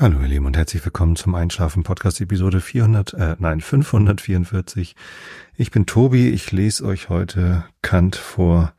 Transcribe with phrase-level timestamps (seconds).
[0.00, 4.94] Hallo ihr Lieben und herzlich willkommen zum Einschlafen Podcast Episode 400, äh, nein 544.
[5.56, 8.74] Ich bin Tobi, ich lese euch heute Kant vor.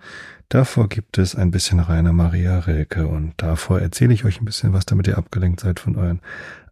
[0.47, 4.71] Davor gibt es ein bisschen Rainer Maria Rilke und davor erzähle ich euch ein bisschen
[4.71, 6.21] was, damit ihr abgelenkt seid von euren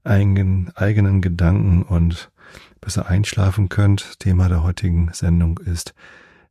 [0.05, 2.31] eigenen, eigenen Gedanken und
[2.79, 4.17] besser einschlafen könnt.
[4.19, 5.93] Thema der heutigen Sendung ist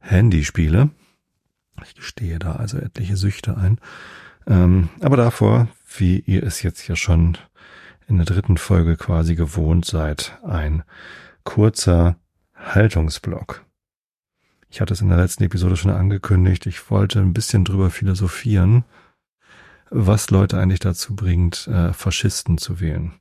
[0.00, 0.90] Handyspiele.
[1.82, 3.80] Ich gestehe da also etliche Süchte ein.
[4.46, 7.38] Ähm, aber davor, wie ihr es jetzt ja schon
[8.08, 10.84] in der dritten Folge quasi gewohnt seid, ein
[11.44, 12.16] kurzer
[12.54, 13.64] Haltungsblock.
[14.68, 18.84] Ich hatte es in der letzten Episode schon angekündigt, ich wollte ein bisschen drüber philosophieren,
[19.90, 23.12] was Leute eigentlich dazu bringt, äh, Faschisten zu wählen.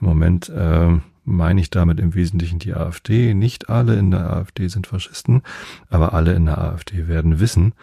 [0.00, 3.34] Im Moment äh, meine ich damit im Wesentlichen die AfD.
[3.34, 5.42] Nicht alle in der AfD sind Faschisten,
[5.90, 7.74] aber alle in der AfD werden wissen,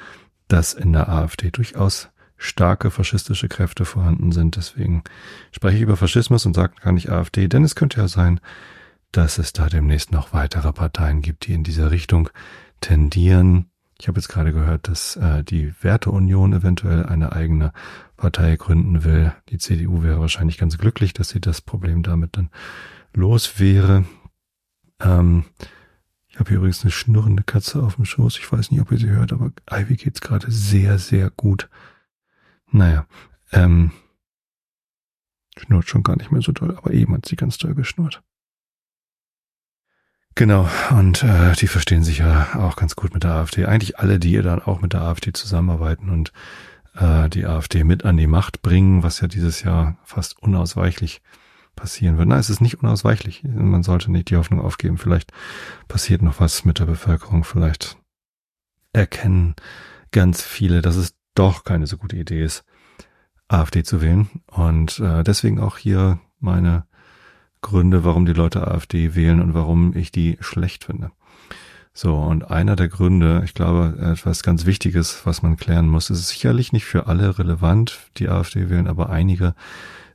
[0.48, 4.56] dass in der AfD durchaus starke faschistische Kräfte vorhanden sind.
[4.56, 5.04] Deswegen
[5.52, 8.40] spreche ich über Faschismus und sage gar nicht AfD, denn es könnte ja sein,
[9.12, 12.30] dass es da demnächst noch weitere Parteien gibt, die in diese Richtung
[12.82, 13.68] tendieren.
[14.00, 17.72] Ich habe jetzt gerade gehört, dass äh, die Werteunion eventuell eine eigene
[18.18, 19.34] Partei gründen will.
[19.50, 22.50] Die CDU wäre wahrscheinlich ganz glücklich, dass sie das Problem damit dann
[23.14, 24.04] los wäre.
[25.00, 25.46] Ähm,
[26.28, 28.38] ich habe hier übrigens eine schnurrende Katze auf dem Schoß.
[28.38, 31.70] Ich weiß nicht, ob ihr sie hört, aber Ivy geht's gerade sehr, sehr gut.
[32.72, 33.08] Naja,
[33.52, 33.92] ähm,
[35.58, 38.22] schnurrt schon gar nicht mehr so doll, aber eben hat sie ganz doll geschnurrt.
[40.38, 43.66] Genau, und äh, die verstehen sich ja auch ganz gut mit der AfD.
[43.66, 46.34] Eigentlich alle, die dann auch mit der AfD zusammenarbeiten und
[46.96, 51.22] äh, die AfD mit an die Macht bringen, was ja dieses Jahr fast unausweichlich
[51.78, 52.28] passieren wird.
[52.28, 53.44] Nein, es ist nicht unausweichlich.
[53.44, 54.98] Man sollte nicht die Hoffnung aufgeben.
[54.98, 55.32] Vielleicht
[55.88, 57.46] passiert noch was mit der Bevölkerung.
[57.46, 57.98] Vielleicht
[58.92, 59.56] erkennen
[60.12, 62.66] ganz viele, dass es doch keine so gute Idee ist,
[63.48, 64.30] AfD zu wählen.
[64.48, 66.86] Und äh, deswegen auch hier meine
[67.62, 71.12] Gründe, warum die Leute AfD wählen und warum ich die schlecht finde.
[71.94, 76.28] So, und einer der Gründe, ich glaube, etwas ganz Wichtiges, was man klären muss, ist
[76.28, 79.56] sicherlich nicht für alle relevant, die AfD wählen, aber einige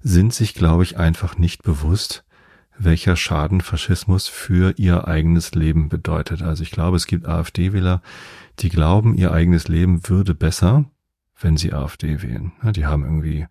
[0.00, 2.24] sind sich, glaube ich, einfach nicht bewusst,
[2.78, 6.42] welcher Schaden Faschismus für ihr eigenes Leben bedeutet.
[6.42, 8.02] Also ich glaube, es gibt AfD-Wähler,
[8.58, 10.84] die glauben, ihr eigenes Leben würde besser,
[11.40, 12.52] wenn sie AfD wählen.
[12.62, 13.46] Die haben irgendwie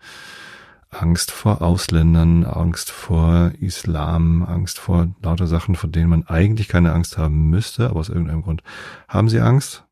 [0.90, 6.94] Angst vor Ausländern, Angst vor Islam, Angst vor lauter Sachen, vor denen man eigentlich keine
[6.94, 8.64] Angst haben müsste, aber aus irgendeinem Grund
[9.08, 9.86] haben sie Angst.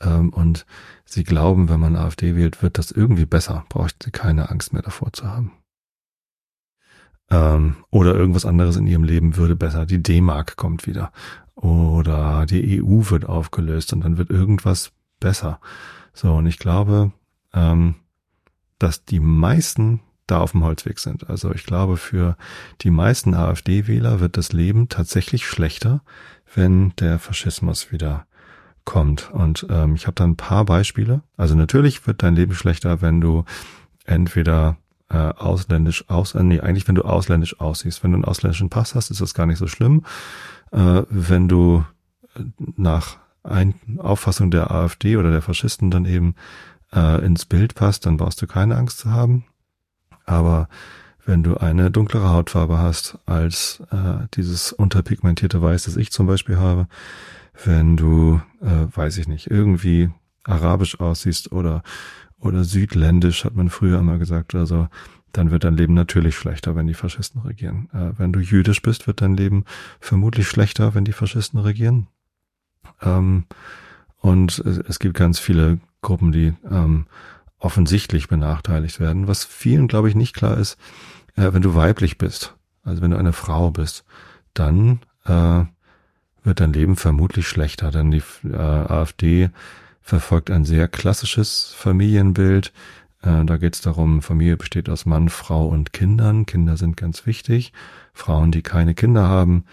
[0.00, 0.66] Ähm, und
[1.04, 4.82] sie glauben, wenn man AfD wählt, wird das irgendwie besser, braucht sie keine Angst mehr
[4.82, 5.52] davor zu haben.
[7.30, 9.84] Ähm, oder irgendwas anderes in ihrem Leben würde besser.
[9.84, 11.12] Die D-Mark kommt wieder.
[11.54, 15.60] Oder die EU wird aufgelöst und dann wird irgendwas besser.
[16.20, 17.12] So, und ich glaube,
[17.54, 17.94] ähm,
[18.80, 21.30] dass die meisten da auf dem Holzweg sind.
[21.30, 22.36] Also ich glaube, für
[22.80, 26.02] die meisten AfD-Wähler wird das Leben tatsächlich schlechter,
[26.52, 28.26] wenn der Faschismus wieder
[28.84, 29.30] kommt.
[29.30, 31.22] Und ähm, ich habe da ein paar Beispiele.
[31.36, 33.44] Also natürlich wird dein Leben schlechter, wenn du
[34.04, 34.76] entweder
[35.10, 38.02] äh, ausländisch aus, äh, nee, eigentlich wenn du ausländisch aussiehst.
[38.02, 40.04] Wenn du einen ausländischen Pass hast, ist das gar nicht so schlimm.
[40.72, 41.84] Äh, wenn du
[42.56, 46.34] nach ein Auffassung der AfD oder der Faschisten dann eben
[46.92, 49.44] äh, ins Bild passt, dann brauchst du keine Angst zu haben.
[50.24, 50.68] Aber
[51.24, 56.58] wenn du eine dunklere Hautfarbe hast als äh, dieses unterpigmentierte Weiß, das ich zum Beispiel
[56.58, 56.88] habe,
[57.64, 60.10] wenn du, äh, weiß ich nicht, irgendwie
[60.44, 61.82] arabisch aussiehst oder
[62.40, 64.88] oder südländisch, hat man früher immer gesagt, also
[65.32, 67.88] dann wird dein Leben natürlich schlechter, wenn die Faschisten regieren.
[67.92, 69.64] Äh, wenn du jüdisch bist, wird dein Leben
[70.00, 72.08] vermutlich schlechter, wenn die Faschisten regieren.
[73.02, 73.44] Ähm,
[74.20, 77.06] und es, gibt ganz viele Gruppen, die ähm,
[77.58, 79.28] offensichtlich benachteiligt werden.
[79.28, 80.76] Was vielen, glaube ich, nicht klar ist,
[81.36, 82.54] äh, wenn du weiblich bist,
[82.84, 84.04] also wenn du eine Frau bist,
[84.54, 85.64] dann äh,
[86.42, 89.50] wird dein Leben vermutlich schlechter, denn die äh, AfD
[90.00, 92.72] verfolgt ein sehr klassisches Familienbild.
[93.22, 96.46] Äh, da geht es darum, Familie besteht aus Mann, Frau und Kindern.
[96.46, 97.72] Kinder sind ganz wichtig.
[98.14, 99.64] Frauen, die keine Kinder haben,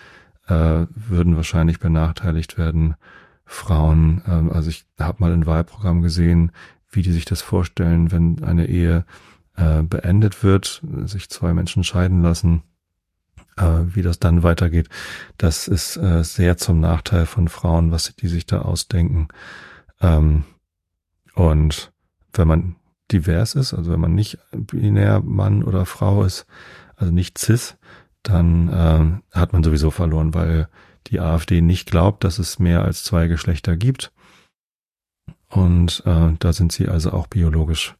[0.47, 2.95] äh, würden wahrscheinlich benachteiligt werden.
[3.45, 6.51] Frauen, äh, also ich habe mal ein Wahlprogramm gesehen,
[6.89, 9.05] wie die sich das vorstellen, wenn eine Ehe
[9.55, 12.63] äh, beendet wird, sich zwei Menschen scheiden lassen,
[13.57, 14.89] äh, wie das dann weitergeht.
[15.37, 19.27] Das ist äh, sehr zum Nachteil von Frauen, was die sich da ausdenken.
[20.01, 20.43] Ähm,
[21.35, 21.91] und
[22.33, 22.75] wenn man
[23.11, 26.45] divers ist, also wenn man nicht binär Mann oder Frau ist,
[26.95, 27.77] also nicht cis,
[28.23, 28.69] dann
[29.33, 30.67] äh, hat man sowieso verloren, weil
[31.07, 34.11] die AfD nicht glaubt, dass es mehr als zwei Geschlechter gibt.
[35.49, 37.95] Und äh, da sind sie also auch biologisch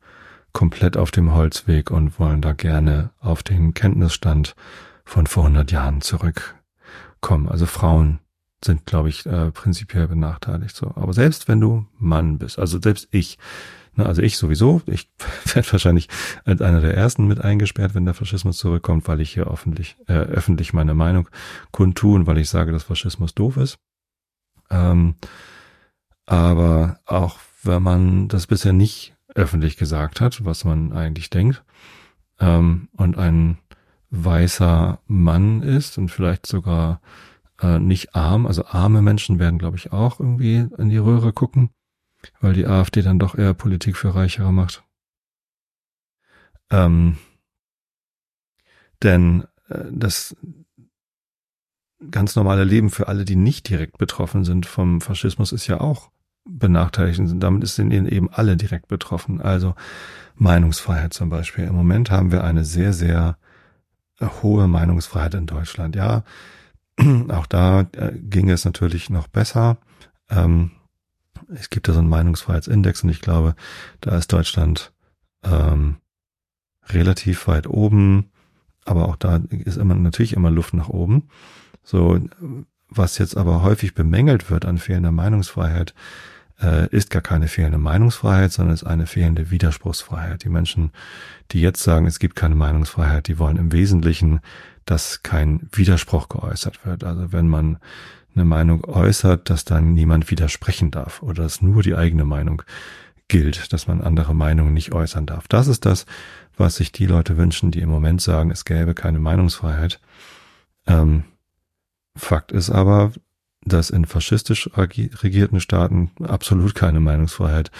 [0.54, 4.56] komplett auf dem Holzweg und wollen da gerne auf den Kenntnisstand
[5.04, 7.50] von vor 100 Jahren zurückkommen.
[7.50, 8.19] Also Frauen
[8.63, 10.75] sind, glaube ich, äh, prinzipiell benachteiligt.
[10.75, 13.38] So, aber selbst wenn du Mann bist, also selbst ich,
[13.95, 15.09] ne, also ich sowieso, ich
[15.53, 16.09] werde wahrscheinlich
[16.44, 20.13] als einer der ersten mit eingesperrt, wenn der Faschismus zurückkommt, weil ich hier öffentlich, äh,
[20.13, 21.30] öffentlich meine Meinung
[21.71, 23.77] kundtun, weil ich sage, dass Faschismus doof ist.
[24.69, 25.15] Ähm,
[26.25, 31.63] aber auch wenn man das bisher nicht öffentlich gesagt hat, was man eigentlich denkt,
[32.39, 33.57] ähm, und ein
[34.09, 37.01] weißer Mann ist und vielleicht sogar
[37.62, 41.69] äh, nicht arm, also arme Menschen werden, glaube ich, auch irgendwie in die Röhre gucken,
[42.39, 44.83] weil die AfD dann doch eher Politik für Reichere macht.
[46.69, 47.18] Ähm,
[49.04, 50.36] denn äh, das
[52.12, 56.12] ganz normale Leben für alle, die nicht direkt betroffen sind vom Faschismus, ist ja auch
[56.45, 57.19] benachteiligt.
[57.19, 59.42] Und damit sind eben alle direkt betroffen.
[59.42, 59.75] Also
[60.36, 61.66] Meinungsfreiheit zum Beispiel.
[61.66, 63.38] Im Moment haben wir eine sehr, sehr
[64.21, 65.95] hohe Meinungsfreiheit in Deutschland.
[65.95, 66.24] Ja,
[67.30, 69.78] auch da äh, ging es natürlich noch besser.
[70.30, 70.71] Ähm,
[71.53, 73.55] es gibt ja so einen Meinungsfreiheitsindex und ich glaube,
[74.01, 74.91] da ist Deutschland
[75.43, 75.97] ähm,
[76.87, 78.31] relativ weit oben,
[78.85, 81.29] aber auch da ist immer natürlich immer Luft nach oben.
[81.83, 82.19] So,
[82.89, 85.93] was jetzt aber häufig bemängelt wird an fehlender Meinungsfreiheit,
[86.61, 90.43] äh, ist gar keine fehlende Meinungsfreiheit, sondern ist eine fehlende Widerspruchsfreiheit.
[90.43, 90.91] Die Menschen,
[91.51, 94.39] die jetzt sagen, es gibt keine Meinungsfreiheit, die wollen im Wesentlichen,
[94.85, 97.03] dass kein Widerspruch geäußert wird.
[97.03, 97.79] Also wenn man
[98.35, 102.63] eine Meinung äußert, dass dann niemand widersprechen darf oder dass nur die eigene Meinung
[103.27, 105.47] gilt, dass man andere Meinungen nicht äußern darf.
[105.47, 106.05] Das ist das,
[106.57, 109.99] was sich die Leute wünschen, die im Moment sagen, es gäbe keine Meinungsfreiheit.
[110.85, 111.23] Ähm,
[112.15, 113.11] Fakt ist aber,
[113.61, 117.71] dass in faschistisch regierten Staaten absolut keine Meinungsfreiheit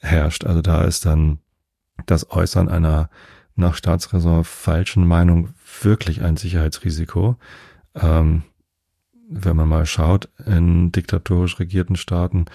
[0.00, 0.44] herrscht.
[0.44, 1.38] Also da ist dann
[2.06, 3.08] das Äußern einer
[3.54, 7.36] nach Staatsräson falschen Meinung wirklich ein Sicherheitsrisiko.
[7.94, 8.42] Ähm,
[9.28, 12.46] wenn man mal schaut, in diktatorisch regierten Staaten,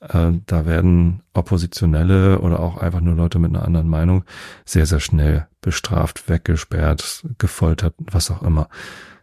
[0.00, 4.24] äh, da werden Oppositionelle oder auch einfach nur Leute mit einer anderen Meinung
[4.64, 8.68] sehr, sehr schnell bestraft, weggesperrt, gefoltert, was auch immer.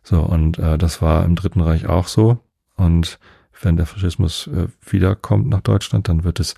[0.03, 2.39] So, und äh, das war im Dritten Reich auch so.
[2.75, 3.19] Und
[3.61, 6.55] wenn der Faschismus äh, wiederkommt nach Deutschland, dann wird es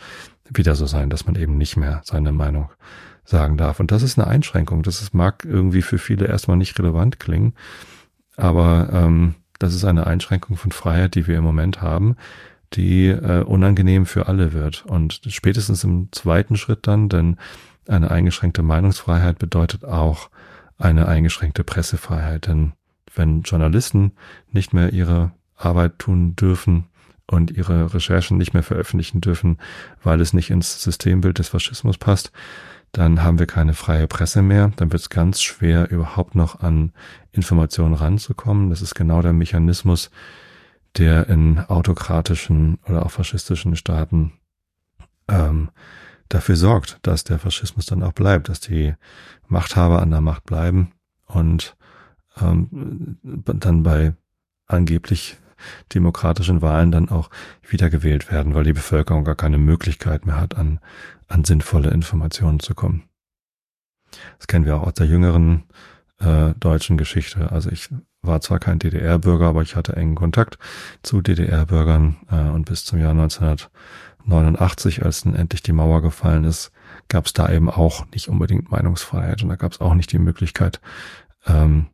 [0.50, 2.69] wieder so sein, dass man eben nicht mehr seine Meinung
[3.24, 3.80] sagen darf.
[3.80, 4.84] Und das ist eine Einschränkung.
[4.84, 7.54] Das ist, mag irgendwie für viele erstmal nicht relevant klingen,
[8.36, 12.15] aber ähm, das ist eine Einschränkung von Freiheit, die wir im Moment haben,
[12.73, 14.85] die äh, unangenehm für alle wird.
[14.85, 17.38] Und spätestens im zweiten Schritt dann, denn
[17.88, 20.29] eine eingeschränkte Meinungsfreiheit bedeutet auch
[20.77, 22.47] eine eingeschränkte Pressefreiheit.
[22.47, 22.73] Denn
[23.15, 24.13] wenn Journalisten
[24.51, 26.85] nicht mehr ihre Arbeit tun dürfen
[27.27, 29.57] und ihre Recherchen nicht mehr veröffentlichen dürfen,
[30.03, 32.31] weil es nicht ins Systembild des Faschismus passt,
[32.91, 34.71] dann haben wir keine freie Presse mehr.
[34.75, 36.91] Dann wird es ganz schwer, überhaupt noch an
[37.31, 38.69] Informationen ranzukommen.
[38.69, 40.09] Das ist genau der Mechanismus,
[40.97, 44.33] der in autokratischen oder auch faschistischen Staaten
[45.27, 45.69] ähm,
[46.30, 48.95] dafür sorgt, dass der Faschismus dann auch bleibt, dass die
[49.47, 50.91] Machthaber an der Macht bleiben
[51.25, 51.75] und
[52.41, 54.13] ähm, dann bei
[54.68, 55.38] angeblich
[55.94, 57.29] demokratischen Wahlen dann auch
[57.67, 60.79] wiedergewählt werden, weil die Bevölkerung gar keine Möglichkeit mehr hat, an,
[61.27, 63.03] an sinnvolle Informationen zu kommen.
[64.38, 65.63] Das kennen wir auch aus der jüngeren
[66.19, 67.51] äh, deutschen Geschichte.
[67.51, 67.89] Also ich
[68.22, 70.57] war zwar kein DDR-Bürger, aber ich hatte engen Kontakt
[71.03, 76.72] zu DDR-Bürgern äh, und bis zum Jahr 1989, als dann endlich die Mauer gefallen ist,
[77.07, 80.19] gab es da eben auch nicht unbedingt Meinungsfreiheit und da gab es auch nicht die
[80.19, 80.81] Möglichkeit,
[81.48, 81.88] ähm,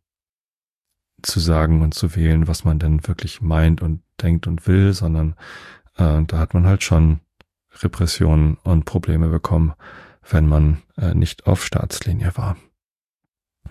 [1.26, 5.36] zu sagen und zu wählen, was man denn wirklich meint und denkt und will, sondern
[5.98, 7.20] äh, da hat man halt schon
[7.82, 9.74] Repressionen und Probleme bekommen,
[10.30, 12.58] wenn man äh, nicht auf Staatslinie war.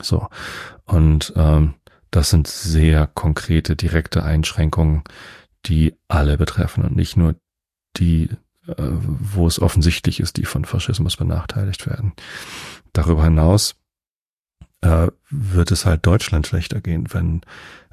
[0.00, 0.28] So.
[0.84, 1.74] Und ähm,
[2.10, 5.02] das sind sehr konkrete, direkte Einschränkungen,
[5.66, 7.36] die alle betreffen und nicht nur
[7.96, 8.30] die,
[8.66, 12.12] äh, wo es offensichtlich ist, die von Faschismus benachteiligt werden.
[12.92, 13.76] Darüber hinaus
[14.84, 17.40] äh, wird es halt Deutschland schlechter gehen, wenn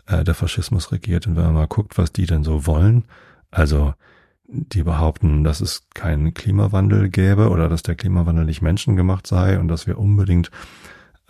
[0.07, 1.25] äh, der Faschismus regiert.
[1.25, 3.05] Und wenn man mal guckt, was die denn so wollen,
[3.49, 3.93] also
[4.47, 9.69] die behaupten, dass es keinen Klimawandel gäbe oder dass der Klimawandel nicht menschengemacht sei und
[9.69, 10.51] dass wir unbedingt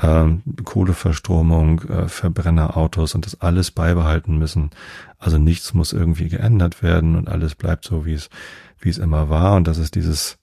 [0.02, 4.72] ähm, Kohleverstromung, äh, Verbrennerautos und das alles beibehalten müssen.
[5.20, 8.32] Also nichts muss irgendwie geändert werden und alles bleibt so, wie es,
[8.80, 9.56] wie es immer war.
[9.56, 10.40] Und das ist dieses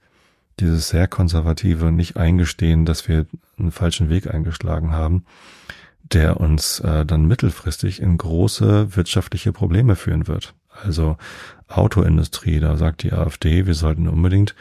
[0.60, 3.26] dieses sehr konservative nicht eingestehen, dass wir
[3.58, 5.24] einen falschen Weg eingeschlagen haben,
[6.02, 10.54] der uns äh, dann mittelfristig in große wirtschaftliche Probleme führen wird.
[10.82, 11.16] Also
[11.68, 14.54] Autoindustrie, da sagt die AfD, wir sollten unbedingt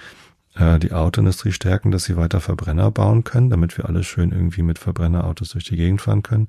[0.56, 4.64] äh, die Autoindustrie stärken, dass sie weiter Verbrenner bauen können, damit wir alle schön irgendwie
[4.64, 6.48] mit Verbrennerautos durch die Gegend fahren können.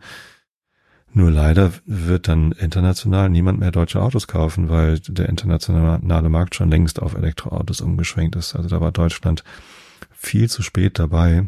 [1.13, 6.71] Nur leider wird dann international niemand mehr deutsche Autos kaufen, weil der internationale Markt schon
[6.71, 8.55] längst auf Elektroautos umgeschwenkt ist.
[8.55, 9.43] Also da war Deutschland
[10.13, 11.47] viel zu spät dabei,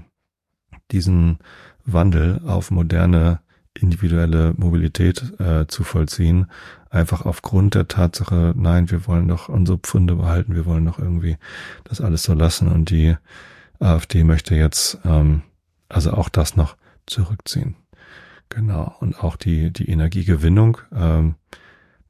[0.90, 1.38] diesen
[1.85, 3.40] Wandel auf moderne
[3.75, 6.47] individuelle Mobilität äh, zu vollziehen.
[6.88, 11.37] Einfach aufgrund der Tatsache, nein, wir wollen doch unsere Pfunde behalten, wir wollen doch irgendwie
[11.85, 12.69] das alles so lassen.
[12.69, 13.17] Und die
[13.79, 15.43] AfD möchte jetzt ähm,
[15.88, 16.76] also auch das noch
[17.07, 17.76] zurückziehen.
[18.50, 18.95] Genau.
[19.00, 20.78] Und auch die, die Energiegewinnung.
[20.95, 21.37] Ähm,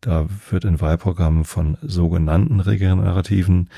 [0.00, 3.70] da wird in Wahlprogrammen von sogenannten regenerativen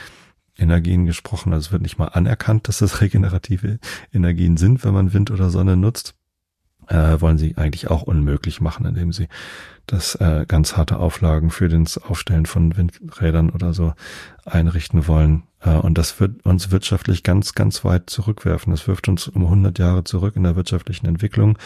[0.57, 1.53] Energien gesprochen.
[1.53, 3.79] Also es wird nicht mal anerkannt, dass das regenerative
[4.13, 6.15] Energien sind, wenn man Wind oder Sonne nutzt
[6.89, 9.29] äh, wollen sie eigentlich auch unmöglich machen, indem sie
[9.87, 13.95] das äh, ganz harte Auflagen für das Aufstellen von Windrädern oder so
[14.45, 15.45] einrichten wollen.
[15.63, 18.71] Äh, und das wird uns wirtschaftlich ganz, ganz weit zurückwerfen.
[18.71, 21.59] Das wirft uns um 100 Jahre zurück in der wirtschaftlichen Entwicklung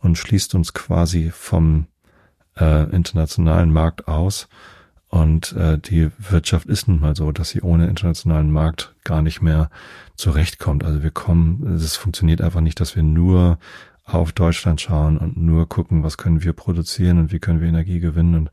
[0.00, 1.86] und schließt uns quasi vom
[2.58, 4.48] äh, internationalen Markt aus.
[5.08, 9.42] Und äh, die Wirtschaft ist nun mal so, dass sie ohne internationalen Markt gar nicht
[9.42, 9.70] mehr
[10.16, 10.82] zurechtkommt.
[10.82, 13.58] Also wir kommen, es funktioniert einfach nicht, dass wir nur
[14.04, 18.00] auf Deutschland schauen und nur gucken, was können wir produzieren und wie können wir Energie
[18.00, 18.50] gewinnen und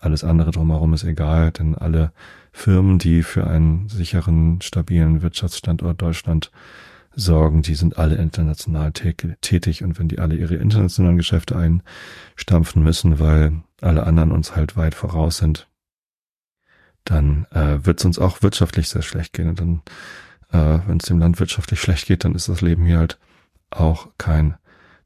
[0.00, 2.12] alles andere drumherum ist egal, denn alle
[2.52, 6.50] Firmen, die für einen sicheren, stabilen Wirtschaftsstandort Deutschland
[7.14, 13.18] sorgen, die sind alle international tätig und wenn die alle ihre internationalen Geschäfte einstampfen müssen,
[13.18, 15.68] weil alle anderen uns halt weit voraus sind,
[17.04, 19.48] dann äh, wird es uns auch wirtschaftlich sehr schlecht gehen.
[19.48, 19.82] Und dann,
[20.52, 23.18] äh, wenn es dem Land wirtschaftlich schlecht geht, dann ist das Leben hier halt
[23.70, 24.56] auch kein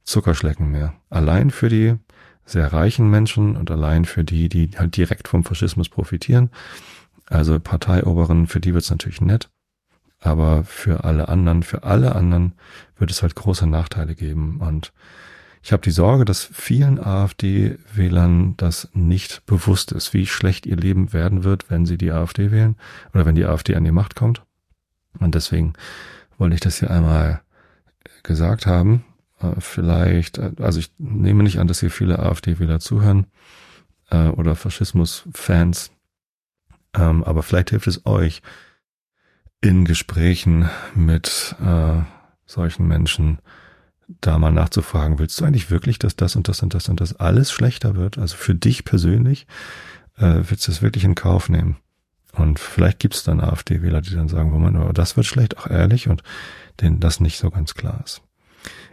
[0.02, 0.94] Zuckerschlecken mehr.
[1.10, 1.94] Allein für die
[2.44, 6.50] sehr reichen Menschen und allein für die, die halt direkt vom Faschismus profitieren.
[7.26, 9.50] Also Parteioberen, für die wird's natürlich nett.
[10.20, 12.54] Aber für alle anderen, für alle anderen
[12.96, 14.60] wird es halt große Nachteile geben.
[14.60, 14.92] Und
[15.62, 21.12] ich habe die Sorge, dass vielen AfD-Wählern das nicht bewusst ist, wie schlecht ihr Leben
[21.12, 22.76] werden wird, wenn sie die AfD wählen
[23.14, 24.42] oder wenn die AfD an die Macht kommt.
[25.20, 25.74] Und deswegen
[26.36, 27.40] wollte ich das hier einmal
[28.22, 29.04] gesagt haben.
[29.40, 33.26] Äh, vielleicht, äh, also ich nehme nicht an, dass hier viele AfD-Wähler zuhören
[34.10, 35.92] äh, oder Faschismus-Fans,
[36.94, 38.42] ähm, aber vielleicht hilft es euch
[39.60, 42.02] in Gesprächen mit äh,
[42.46, 43.38] solchen Menschen
[44.20, 47.16] da mal nachzufragen, willst du eigentlich wirklich, dass das und das und das und das
[47.16, 48.18] alles schlechter wird?
[48.18, 49.46] Also für dich persönlich,
[50.16, 51.76] äh, willst du es wirklich in Kauf nehmen?
[52.32, 55.68] Und vielleicht gibt es dann AfD-Wähler, die dann sagen, Moment, aber das wird schlecht, auch
[55.68, 56.22] ehrlich, und
[56.80, 58.22] denen das nicht so ganz klar ist.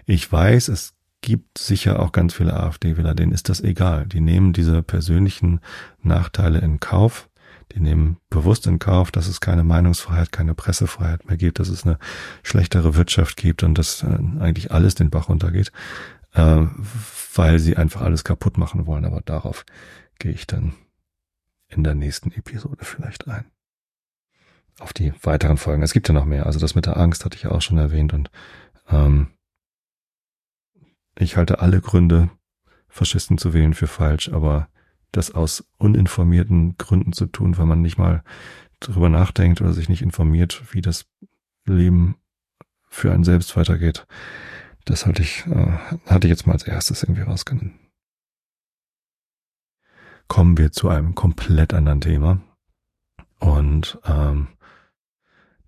[0.06, 4.06] Ich weiß, es gibt sicher auch ganz viele AfD-Wähler, denen ist das egal.
[4.06, 5.60] Die nehmen diese persönlichen
[6.02, 7.30] Nachteile in Kauf.
[7.74, 11.86] Die nehmen bewusst in Kauf, dass es keine Meinungsfreiheit, keine Pressefreiheit mehr gibt, dass es
[11.86, 11.98] eine
[12.44, 15.72] schlechtere Wirtschaft gibt und dass äh, eigentlich alles den Bach runtergeht,
[16.34, 16.66] äh,
[17.36, 19.06] weil sie einfach alles kaputt machen wollen.
[19.06, 19.66] Aber darauf
[20.20, 20.74] gehe ich dann
[21.70, 23.46] in der nächsten Episode vielleicht ein.
[24.80, 25.84] Auf die weiteren Folgen.
[25.84, 26.46] Es gibt ja noch mehr.
[26.46, 28.30] Also das mit der Angst hatte ich ja auch schon erwähnt und
[28.90, 29.28] ähm,
[31.18, 32.30] ich halte alle Gründe,
[32.88, 34.68] Faschisten zu wählen, für falsch, aber
[35.12, 38.24] das aus uninformierten Gründen zu tun, weil man nicht mal
[38.80, 41.06] darüber nachdenkt oder sich nicht informiert, wie das
[41.66, 42.16] Leben
[42.90, 44.06] für einen selbst weitergeht,
[44.86, 45.78] das halte ich, äh,
[46.08, 47.80] hatte ich jetzt mal als erstes irgendwie rausgenommen.
[50.28, 52.42] Kommen wir zu einem komplett anderen Thema.
[53.40, 54.48] Und ähm,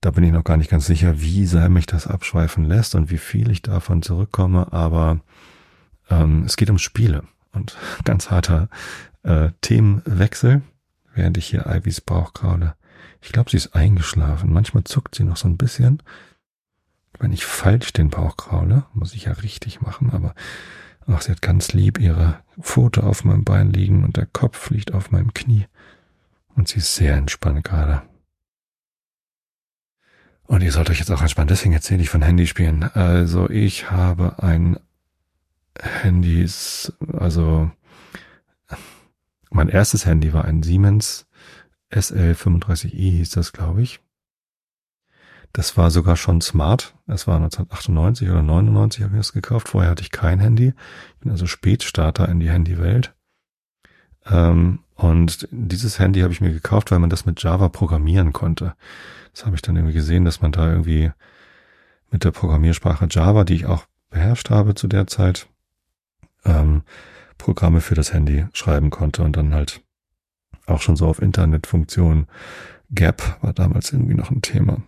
[0.02, 3.10] da bin ich noch gar nicht ganz sicher, wie sehr mich das abschweifen lässt und
[3.10, 5.22] wie viel ich davon zurückkomme, aber
[6.10, 8.70] ähm, es geht um Spiele und ganz harter
[9.24, 10.62] äh, Themenwechsel,
[11.14, 12.76] während ich hier Ivys Bauch kraule.
[13.22, 14.52] Ich glaube, sie ist eingeschlafen.
[14.52, 16.04] Manchmal zuckt sie noch so ein bisschen.
[17.20, 20.36] Wenn ich falsch den Bauch kraule, muss ich ja richtig machen, aber
[21.08, 24.94] ach, sie hat ganz lieb ihre Pfote auf meinem Bein liegen und der Kopf liegt
[24.94, 25.68] auf meinem Knie.
[26.56, 28.04] Und sie ist sehr entspannt gerade.
[30.44, 31.48] Und ihr sollt euch jetzt auch entspannen.
[31.48, 32.84] Deswegen erzähle ich von Handyspielen.
[32.84, 34.78] Also ich habe ein
[35.80, 37.72] Handys, also
[39.54, 41.26] mein erstes Handy war ein Siemens
[41.92, 44.00] SL35i hieß das, glaube ich.
[45.52, 46.96] Das war sogar schon smart.
[47.06, 49.70] Es war 1998 oder 99 habe ich das gekauft.
[49.70, 50.74] Vorher hatte ich kein Handy.
[51.14, 53.14] Ich bin also Spätstarter in die Handywelt.
[54.26, 58.74] Ähm, und dieses Handy habe ich mir gekauft, weil man das mit Java programmieren konnte.
[59.34, 61.12] Das habe ich dann irgendwie gesehen, dass man da irgendwie
[62.10, 65.48] mit der Programmiersprache Java, die ich auch beherrscht habe zu der Zeit,
[66.46, 66.84] ähm,
[67.38, 69.82] Programme für das Handy schreiben konnte und dann halt
[70.66, 72.28] auch schon so auf Internetfunktionen.
[72.92, 74.82] Gap war damals irgendwie noch ein Thema.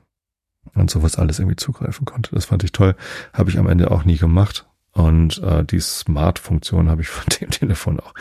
[0.74, 2.34] und sowas alles irgendwie zugreifen konnte.
[2.34, 2.96] Das fand ich toll.
[3.34, 4.68] Habe ich am Ende auch nie gemacht.
[4.92, 8.14] Und äh, die Smart-Funktion habe ich von dem Telefon auch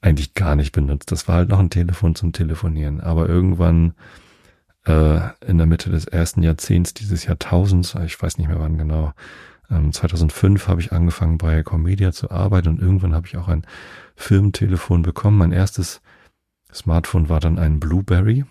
[0.00, 1.12] eigentlich gar nicht benutzt.
[1.12, 3.00] Das war halt noch ein Telefon zum Telefonieren.
[3.00, 3.94] Aber irgendwann
[4.86, 9.12] äh, in der Mitte des ersten Jahrzehnts dieses Jahrtausends, ich weiß nicht mehr wann genau,
[9.92, 13.66] 2005 habe ich angefangen bei Comedia zu arbeiten und irgendwann habe ich auch ein
[14.16, 15.38] Firmentelefon bekommen.
[15.38, 16.00] Mein erstes
[16.72, 18.44] Smartphone war dann ein Blueberry.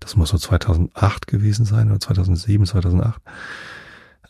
[0.00, 3.22] Das muss so 2008 gewesen sein oder 2007, 2008.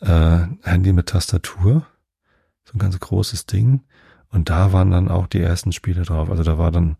[0.01, 1.85] Äh, Handy mit Tastatur.
[2.65, 3.81] So ein ganz großes Ding.
[4.29, 6.29] Und da waren dann auch die ersten Spiele drauf.
[6.29, 6.97] Also da war dann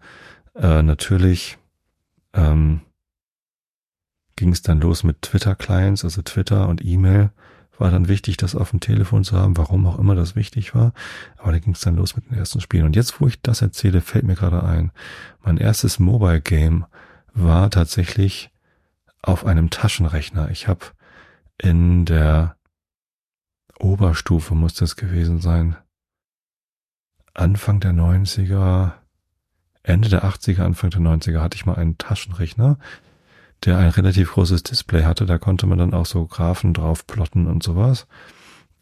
[0.55, 1.57] äh, natürlich
[2.33, 2.81] ähm,
[4.35, 7.31] ging es dann los mit Twitter-Clients, also Twitter und E-Mail
[7.83, 10.93] war dann wichtig, das auf dem Telefon zu haben, warum auch immer das wichtig war.
[11.37, 12.85] Aber da ging es dann los mit den ersten Spielen.
[12.85, 14.93] Und jetzt, wo ich das erzähle, fällt mir gerade ein,
[15.43, 16.85] mein erstes Mobile Game
[17.33, 18.51] war tatsächlich
[19.21, 20.49] auf einem Taschenrechner.
[20.49, 20.85] Ich habe
[21.57, 22.55] in der
[23.79, 25.75] Oberstufe muss das gewesen sein.
[27.33, 28.93] Anfang der 90er,
[29.81, 32.77] Ende der 80er, Anfang der 90er hatte ich mal einen Taschenrechner,
[33.65, 35.25] der ein relativ großes Display hatte.
[35.25, 38.07] Da konnte man dann auch so Graphen drauf plotten und sowas.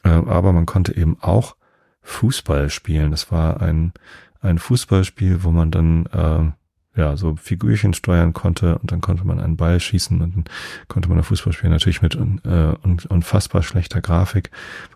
[0.04, 1.56] Ähm, aber man konnte eben auch
[2.02, 3.12] Fußball spielen.
[3.12, 3.94] Das war ein,
[4.42, 9.40] ein Fußballspiel, wo man dann äh, ja so Figürchen steuern konnte und dann konnte man
[9.40, 10.46] einen Ball schießen und dann
[10.88, 11.72] konnte man Fußball spielen.
[11.72, 12.74] Natürlich mit äh,
[13.08, 14.52] unfassbar schlechter Grafik.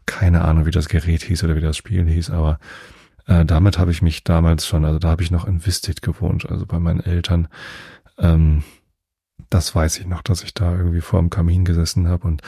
[0.05, 2.59] Keine Ahnung, wie das Gerät hieß oder wie das Spiel hieß, aber
[3.27, 6.49] äh, damit habe ich mich damals schon, also da habe ich noch in Vistit gewohnt,
[6.49, 7.47] also bei meinen Eltern.
[8.17, 8.63] Ähm,
[9.49, 12.41] das weiß ich noch, dass ich da irgendwie vor dem Kamin gesessen habe und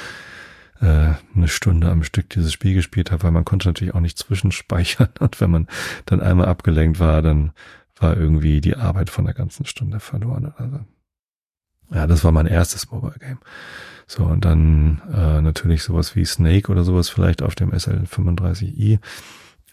[0.82, 4.18] äh, eine Stunde am Stück dieses Spiel gespielt habe, weil man konnte natürlich auch nicht
[4.18, 5.68] zwischenspeichern und wenn man
[6.06, 7.52] dann einmal abgelenkt war, dann
[8.00, 10.54] war irgendwie die Arbeit von der ganzen Stunde verloren.
[10.58, 10.80] Also,
[11.92, 13.40] ja, das war mein erstes Mobile Game.
[14.06, 19.00] So, und dann äh, natürlich sowas wie Snake oder sowas vielleicht auf dem SL35i.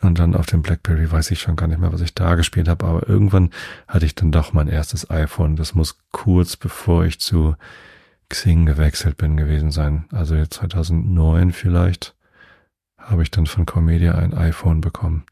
[0.04, 2.68] Und dann auf dem BlackBerry weiß ich schon gar nicht mehr, was ich da gespielt
[2.68, 3.50] habe, aber irgendwann
[3.88, 5.56] hatte ich dann doch mein erstes iPhone.
[5.56, 7.56] Das muss kurz bevor ich zu
[8.28, 10.04] Xing gewechselt bin gewesen sein.
[10.12, 12.14] Also jetzt 2009 vielleicht
[12.98, 15.24] habe ich dann von Comedia ein iPhone bekommen.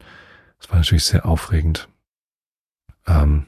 [0.59, 1.87] Das war natürlich sehr aufregend.
[3.05, 3.47] Ähm,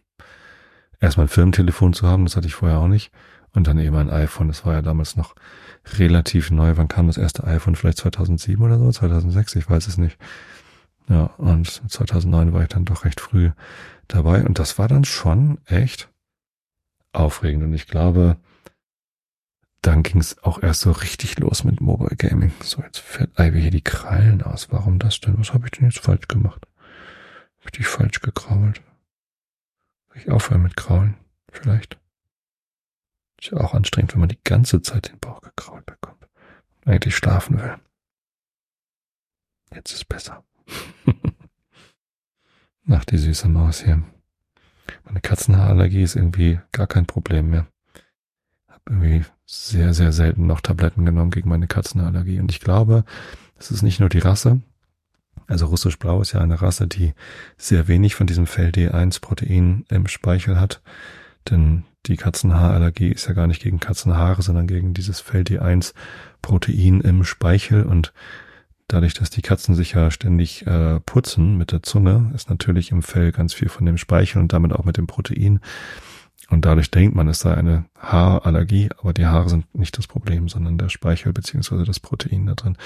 [1.00, 3.12] erstmal ein Firmentelefon zu haben, das hatte ich vorher auch nicht.
[3.54, 5.34] Und dann eben ein iPhone, das war ja damals noch
[5.98, 6.74] relativ neu.
[6.76, 7.76] Wann kam das erste iPhone?
[7.76, 8.92] Vielleicht 2007 oder so?
[8.92, 9.56] 2006?
[9.56, 10.18] Ich weiß es nicht.
[11.08, 13.52] Ja, und 2009 war ich dann doch recht früh
[14.08, 16.10] dabei und das war dann schon echt
[17.14, 18.38] aufregend und ich glaube,
[19.82, 22.52] dann ging es auch erst so richtig los mit Mobile Gaming.
[22.64, 24.72] So, jetzt fällt Ivy hier die Krallen aus.
[24.72, 25.38] Warum das denn?
[25.38, 26.66] Was habe ich denn jetzt falsch gemacht?
[27.60, 28.82] Habe ich dich falsch gekrault?
[30.16, 31.18] Ich aufhören mit Kraulen?
[31.52, 32.00] Vielleicht.
[33.40, 36.28] Ist ja auch anstrengend, wenn man die ganze Zeit den Bauch gekrault bekommt.
[36.86, 37.76] Eigentlich schlafen will.
[39.74, 40.44] Jetzt ist besser.
[42.90, 44.04] Ach, die süße Maus hier.
[45.04, 47.68] Meine Katzenhaarallergie ist irgendwie gar kein Problem mehr.
[48.68, 52.40] Hab irgendwie sehr, sehr selten noch Tabletten genommen gegen meine Katzenallergie.
[52.40, 53.04] Und ich glaube,
[53.58, 54.62] es ist nicht nur die Rasse.
[55.48, 57.14] Also russisch blau ist ja eine Rasse, die
[57.58, 60.82] sehr wenig von diesem FeLD1-Protein im Speichel hat.
[61.50, 67.84] Denn die Katzenhaarallergie ist ja gar nicht gegen Katzenhaare, sondern gegen dieses FeLD1-Protein im Speichel.
[67.84, 68.14] Und
[68.88, 73.02] dadurch, dass die Katzen sich ja ständig äh, putzen mit der Zunge, ist natürlich im
[73.02, 75.60] Fell ganz viel von dem Speichel und damit auch mit dem Protein.
[76.50, 80.48] Und dadurch denkt man, es sei eine Haarallergie, aber die Haare sind nicht das Problem,
[80.48, 82.78] sondern der Speichel beziehungsweise das Protein da drin.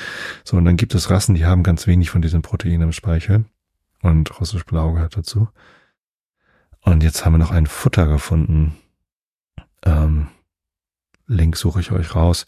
[0.46, 3.46] So, und dann gibt es Rassen, die haben ganz wenig von diesem Protein im Speichel.
[4.02, 5.50] Und russisch Blau gehört dazu.
[6.82, 8.78] Und jetzt haben wir noch ein Futter gefunden.
[9.84, 10.28] Ähm,
[11.28, 12.48] Link suche ich euch raus.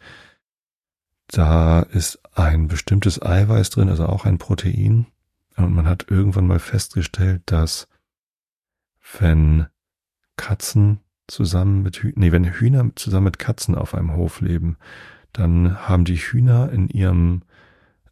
[1.32, 5.08] Da ist ein bestimmtes Eiweiß drin, also auch ein Protein.
[5.56, 7.88] Und man hat irgendwann mal festgestellt, dass
[9.20, 9.68] wenn
[10.36, 14.78] Katzen zusammen mit Hühnern, nee, wenn Hühner zusammen mit Katzen auf einem Hof leben,
[15.34, 17.44] dann haben die Hühner in ihrem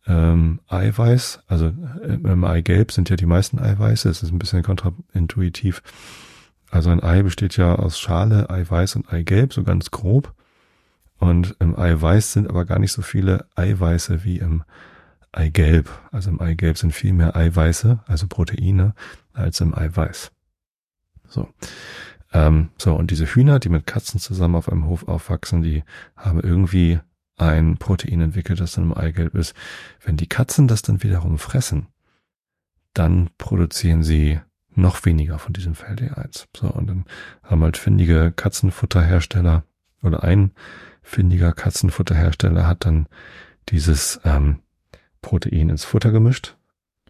[0.08, 1.68] ähm, Eiweiß, also
[2.02, 5.84] äh, im Eigelb sind ja die meisten Eiweiße, es ist ein bisschen kontraintuitiv.
[6.72, 10.34] Also ein Ei besteht ja aus Schale, Eiweiß und Eigelb, so ganz grob.
[11.20, 14.64] Und im Eiweiß sind aber gar nicht so viele Eiweiße wie im
[15.32, 15.90] Eigelb.
[16.12, 18.94] Also im Eigelb sind viel mehr Eiweiße, also Proteine,
[19.34, 20.32] als im Eiweiß.
[21.28, 21.50] So.
[22.32, 25.84] Ähm, so, und diese Hühner, die mit Katzen zusammen auf einem Hof aufwachsen, die
[26.16, 27.00] haben irgendwie
[27.38, 29.54] ein Protein entwickelt, das dann im Eigelb ist.
[30.04, 31.88] Wenn die Katzen das dann wiederum fressen,
[32.94, 34.40] dann produzieren sie
[34.76, 36.46] noch weniger von diesem FLD1.
[36.56, 37.06] So, und dann
[37.44, 39.64] haben halt findige Katzenfutterhersteller
[40.02, 40.52] oder ein
[41.02, 43.08] findiger Katzenfutterhersteller hat dann
[43.70, 44.60] dieses ähm,
[45.22, 46.56] Protein ins Futter gemischt.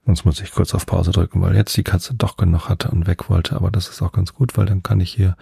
[0.06, 3.06] Sonst muss ich kurz auf Pause drücken, weil jetzt die Katze doch genug hatte und
[3.06, 3.56] weg wollte.
[3.56, 5.36] Aber das ist auch ganz gut, weil dann kann ich hier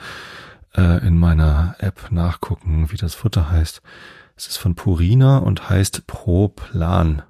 [0.76, 3.82] äh, in meiner App nachgucken, wie das Futter heißt.
[4.36, 7.24] Es ist von Purina und heißt Proplan.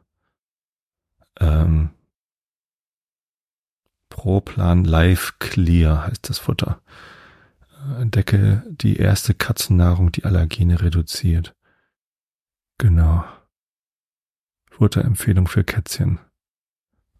[1.39, 1.91] Ähm,
[4.09, 6.81] Proplan Live Clear heißt das Futter.
[7.99, 11.55] Entdecke die erste Katzennahrung, die Allergene reduziert.
[12.77, 13.23] Genau.
[14.69, 16.19] Futterempfehlung für Kätzchen.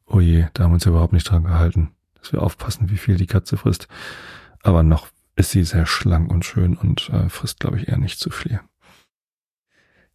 [0.06, 3.18] Oh je, da haben wir uns überhaupt nicht dran gehalten, dass wir aufpassen, wie viel
[3.18, 3.88] die Katze frisst.
[4.62, 8.20] Aber noch ist sie sehr schlank und schön und äh, frisst, glaube ich, eher nicht
[8.20, 8.60] zu viel.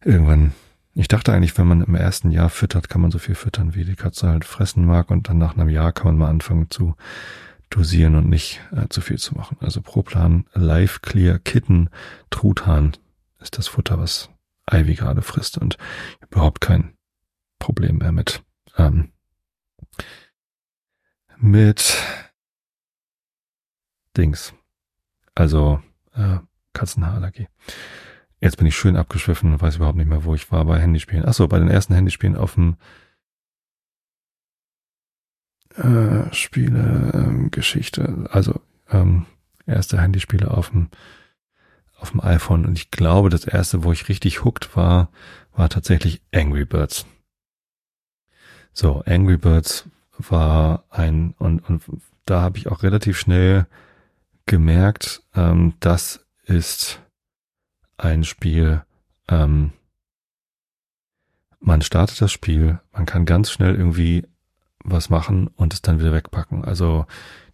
[0.03, 0.53] Irgendwann,
[0.95, 3.85] ich dachte eigentlich, wenn man im ersten Jahr füttert, kann man so viel füttern, wie
[3.85, 6.95] die Katze halt fressen mag und dann nach einem Jahr kann man mal anfangen zu
[7.75, 9.57] dosieren und nicht äh, zu viel zu machen.
[9.59, 11.89] Also pro Plan Live Clear Kitten
[12.29, 12.93] Truthahn
[13.39, 14.29] ist das Futter, was
[14.71, 15.77] Ivy gerade frisst und
[16.21, 16.93] überhaupt kein
[17.59, 18.43] Problem mehr mit
[18.77, 19.11] ähm,
[21.37, 21.97] mit
[24.15, 24.53] Dings.
[25.35, 25.81] Also
[26.15, 26.37] äh,
[26.73, 27.47] Katzenhaarallergie.
[28.39, 31.25] Jetzt bin ich schön abgeschwiffen und weiß überhaupt nicht mehr, wo ich war bei Handyspielen.
[31.25, 32.77] Achso, bei den ersten Handyspielen auf dem
[35.75, 39.25] äh, Spiele, ähm, Geschichte, also ähm,
[39.65, 40.89] erste Handyspiele auf dem
[42.03, 45.09] auf dem iPhone und ich glaube, das erste, wo ich richtig hooked war,
[45.53, 47.05] war tatsächlich Angry Birds.
[48.73, 51.81] So, Angry Birds war ein und, und
[52.25, 53.67] da habe ich auch relativ schnell
[54.45, 56.99] gemerkt, ähm, das ist
[57.95, 58.83] ein Spiel,
[59.29, 59.71] ähm,
[61.59, 64.27] man startet das Spiel, man kann ganz schnell irgendwie
[64.83, 66.63] was machen und es dann wieder wegpacken.
[66.65, 67.05] Also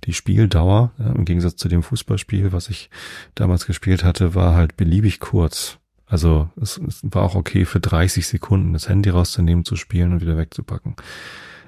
[0.05, 2.89] die Spieldauer, im Gegensatz zu dem Fußballspiel, was ich
[3.35, 5.77] damals gespielt hatte, war halt beliebig kurz.
[6.05, 10.21] Also es, es war auch okay für 30 Sekunden das Handy rauszunehmen, zu spielen und
[10.21, 10.95] wieder wegzupacken.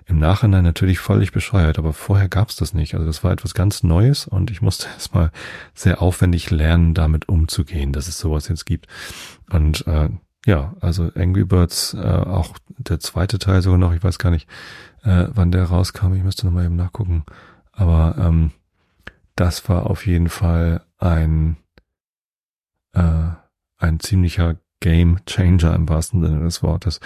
[0.08, 2.96] Im Nachhinein natürlich völlig bescheuert, aber vorher gab's das nicht.
[2.96, 5.32] Also das war etwas ganz Neues und ich musste erstmal
[5.74, 8.88] sehr aufwendig lernen, damit umzugehen, dass es sowas jetzt gibt.
[9.52, 10.10] Und äh,
[10.46, 14.48] ja, also Angry Birds, äh, auch der zweite Teil sogar noch, ich weiß gar nicht,
[15.04, 17.26] äh, wann der rauskam, ich müsste nochmal eben nachgucken.
[17.72, 18.52] Aber ähm,
[19.36, 21.58] das war auf jeden Fall ein,
[22.94, 23.30] äh,
[23.78, 27.00] ein ziemlicher Game Changer im wahrsten Sinne des Wortes.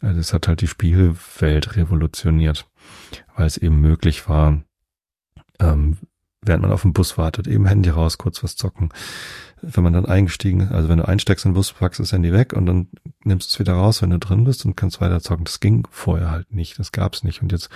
[0.00, 2.66] Also es hat halt die Spielwelt revolutioniert,
[3.36, 4.62] weil es eben möglich war,
[5.58, 5.98] ähm,
[6.42, 8.88] während man auf dem Bus wartet, eben Handy raus, kurz was zocken.
[9.62, 12.52] Wenn man dann eingestiegen also wenn du einsteigst in den Bus, packst das Handy weg
[12.52, 12.88] und dann
[13.24, 15.44] nimmst du es wieder raus, wenn du drin bist und kannst weiter zocken.
[15.44, 17.42] Das ging vorher halt nicht, das gab's nicht.
[17.42, 17.68] Und jetzt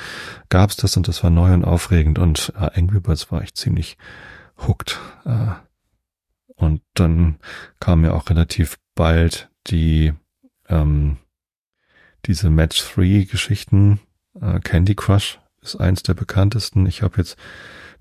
[0.49, 3.99] gab's das und das war neu und aufregend und äh, Angry Birds war ich ziemlich
[4.67, 4.99] hooked.
[5.25, 5.53] Äh,
[6.57, 7.37] und dann
[7.81, 10.13] kam ja auch relativ bald die
[10.69, 11.19] ähm,
[12.27, 14.01] diese Match 3 Geschichten.
[14.41, 16.87] Äh, Candy Crush ist eins der bekanntesten.
[16.87, 17.37] Ich habe jetzt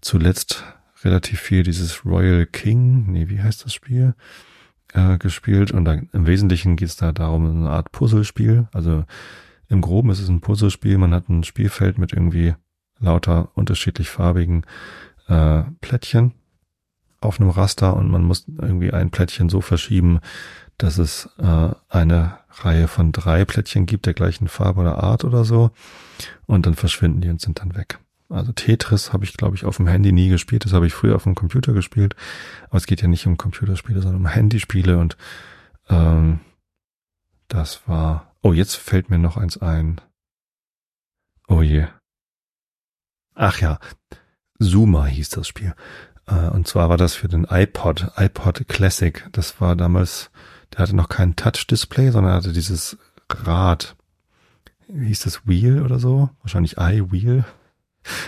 [0.01, 0.63] zuletzt
[1.03, 4.15] relativ viel dieses Royal King, nee, wie heißt das Spiel,
[4.93, 5.71] äh, gespielt.
[5.71, 8.67] Und dann, im Wesentlichen geht es da darum, eine Art Puzzlespiel.
[8.73, 9.03] Also
[9.67, 10.97] im Groben ist es ein Puzzlespiel.
[10.97, 12.55] Man hat ein Spielfeld mit irgendwie
[12.99, 14.65] lauter unterschiedlich farbigen
[15.27, 16.33] äh, Plättchen
[17.21, 20.19] auf einem Raster und man muss irgendwie ein Plättchen so verschieben,
[20.77, 25.45] dass es äh, eine Reihe von drei Plättchen gibt der gleichen Farbe oder Art oder
[25.45, 25.71] so.
[26.45, 27.99] Und dann verschwinden die und sind dann weg.
[28.33, 30.65] Also Tetris habe ich, glaube ich, auf dem Handy nie gespielt.
[30.65, 32.15] Das habe ich früher auf dem Computer gespielt.
[32.67, 34.97] Aber es geht ja nicht um Computerspiele, sondern um Handyspiele.
[34.97, 35.17] Und
[35.89, 36.39] ähm,
[37.47, 38.31] das war.
[38.41, 40.01] Oh, jetzt fällt mir noch eins ein.
[41.47, 41.87] Oh je.
[43.35, 43.79] Ach ja,
[44.59, 45.73] Zuma hieß das Spiel.
[46.27, 49.27] Äh, und zwar war das für den iPod, iPod Classic.
[49.31, 50.29] Das war damals
[50.73, 52.97] der hatte noch kein Touch-Display, sondern hatte dieses
[53.29, 53.95] Rad.
[54.87, 56.29] Wie hieß das Wheel oder so?
[56.41, 57.45] Wahrscheinlich iWheel.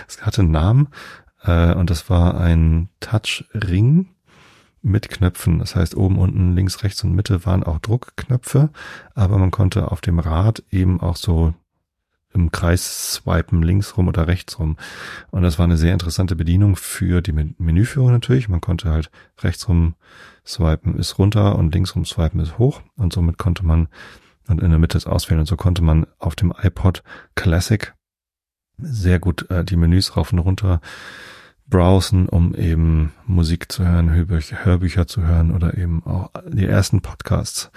[0.08, 0.88] Es hatte einen Namen.
[1.42, 4.08] Äh, und das war ein Touch-Ring
[4.82, 5.58] mit Knöpfen.
[5.58, 8.70] Das heißt, oben, unten, links, rechts und Mitte waren auch Druckknöpfe,
[9.14, 11.54] aber man konnte auf dem Rad eben auch so
[12.32, 14.76] im Kreis swipen, links rum oder rechts rum.
[15.30, 18.48] Und das war eine sehr interessante Bedienung für die Menüführung natürlich.
[18.48, 19.10] Man konnte halt
[19.40, 19.94] rechts rum
[20.46, 22.82] swipen ist runter und links rum swipen ist hoch.
[22.96, 23.88] Und somit konnte man
[24.48, 25.40] und in der Mitte ist auswählen.
[25.40, 27.02] Und so konnte man auf dem iPod
[27.34, 27.94] Classic
[28.78, 30.80] sehr gut äh, die Menüs rauf und runter
[31.68, 37.00] browsen, um eben Musik zu hören, Hörbücher, Hörbücher zu hören oder eben auch die ersten
[37.00, 37.70] Podcasts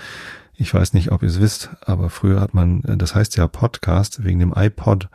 [0.59, 3.47] ich weiß nicht, ob ihr es wisst, aber früher hat man, äh, das heißt ja
[3.47, 5.07] Podcast wegen dem iPod.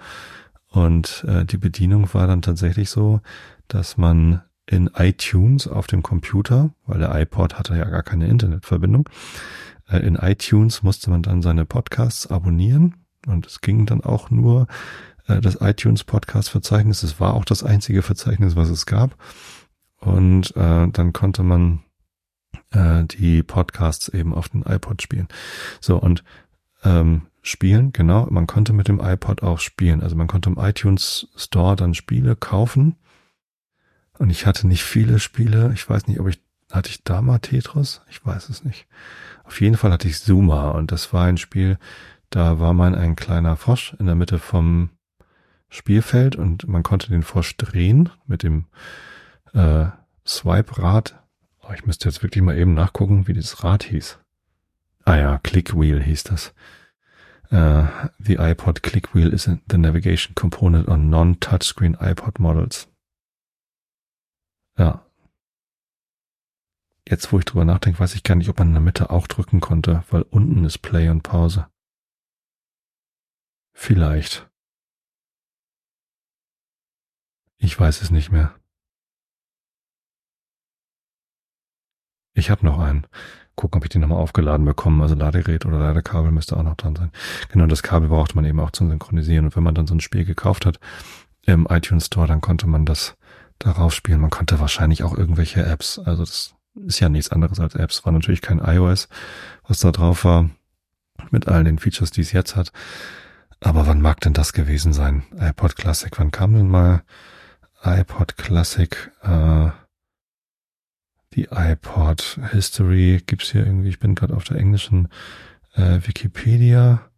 [0.70, 3.20] Und äh, die Bedienung war dann tatsächlich so,
[3.68, 9.08] dass man in iTunes auf dem Computer, weil der iPod hatte ja gar keine Internetverbindung,
[9.88, 12.94] äh, in iTunes musste man dann seine Podcasts abonnieren
[13.26, 14.66] und es ging dann auch nur
[15.26, 17.02] das iTunes Podcast Verzeichnis.
[17.02, 19.16] Es war auch das einzige Verzeichnis, was es gab.
[20.00, 21.82] Und äh, dann konnte man
[22.70, 25.28] äh, die Podcasts eben auf den iPod spielen.
[25.80, 26.24] So und
[26.82, 28.26] ähm, spielen, genau.
[28.30, 30.02] Man konnte mit dem iPod auch spielen.
[30.02, 32.96] Also man konnte im iTunes Store dann Spiele kaufen.
[34.18, 35.72] Und ich hatte nicht viele Spiele.
[35.74, 38.02] Ich weiß nicht, ob ich, hatte ich da mal Tetris?
[38.10, 38.86] Ich weiß es nicht.
[39.44, 41.78] Auf jeden Fall hatte ich Zuma und das war ein Spiel,
[42.30, 44.90] da war man ein kleiner Frosch in der Mitte vom
[45.74, 48.66] Spielfeld und man konnte den Frosch drehen mit dem
[49.54, 49.86] äh,
[50.24, 51.20] Swipe-Rad.
[51.62, 54.18] Oh, ich müsste jetzt wirklich mal eben nachgucken, wie das Rad hieß.
[55.04, 56.54] Ah ja, Click Wheel hieß das.
[57.50, 57.86] Uh,
[58.18, 62.88] the iPod Click Wheel is the navigation component on non-touchscreen iPod models.
[64.78, 65.04] Ja.
[67.06, 69.26] Jetzt, wo ich drüber nachdenke, weiß ich gar nicht, ob man in der Mitte auch
[69.26, 71.66] drücken konnte, weil unten ist Play und Pause.
[73.72, 74.48] Vielleicht.
[77.64, 78.54] Ich weiß es nicht mehr.
[82.34, 83.06] Ich habe noch einen.
[83.56, 85.02] Gucken, ob ich den nochmal aufgeladen bekomme.
[85.02, 87.10] Also Ladegerät oder Ladekabel müsste auch noch dran sein.
[87.50, 89.46] Genau, das Kabel brauchte man eben auch zum Synchronisieren.
[89.46, 90.78] Und wenn man dann so ein Spiel gekauft hat
[91.46, 93.16] im iTunes Store, dann konnte man das
[93.58, 94.20] darauf spielen.
[94.20, 95.98] Man konnte wahrscheinlich auch irgendwelche Apps.
[95.98, 96.54] Also das
[96.86, 98.04] ist ja nichts anderes als Apps.
[98.04, 99.08] War natürlich kein iOS,
[99.66, 100.50] was da drauf war.
[101.30, 102.72] Mit all den Features, die es jetzt hat.
[103.60, 105.22] Aber wann mag denn das gewesen sein?
[105.38, 106.12] iPod Classic.
[106.18, 107.04] Wann kam denn mal
[107.84, 109.12] iPod Classic?
[109.22, 109.70] Äh,
[111.34, 113.88] die iPod History gibt's hier irgendwie.
[113.88, 115.08] Ich bin gerade auf der englischen
[115.74, 117.10] äh, Wikipedia.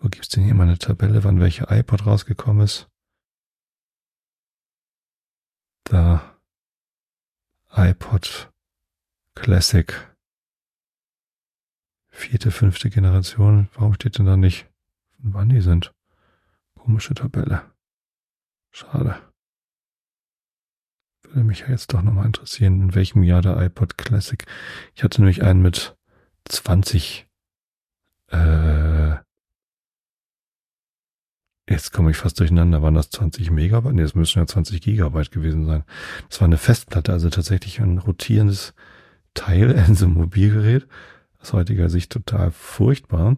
[0.00, 2.88] Wo gibt's denn hier mal eine Tabelle, wann welche iPod rausgekommen ist?
[5.84, 6.38] Da
[7.72, 8.52] iPod
[9.34, 9.94] Classic.
[12.10, 13.68] Vierte, fünfte Generation.
[13.74, 14.68] Warum steht denn da nicht,
[15.18, 15.92] wann die sind?
[16.74, 17.62] Komische Tabelle.
[18.70, 19.29] Schade.
[21.32, 24.44] Würde mich jetzt doch nochmal interessieren, in welchem Jahr der iPod Classic.
[24.96, 25.96] Ich hatte nämlich einen mit
[26.46, 27.28] 20,
[28.32, 29.14] äh,
[31.68, 33.94] jetzt komme ich fast durcheinander, waren das 20 Megabyte?
[33.94, 35.84] Nee, das müssen ja 20 Gigabyte gewesen sein.
[36.28, 38.74] Das war eine Festplatte, also tatsächlich ein rotierendes
[39.34, 40.88] Teil in so einem Mobilgerät.
[41.38, 43.36] Aus heutiger Sicht total furchtbar.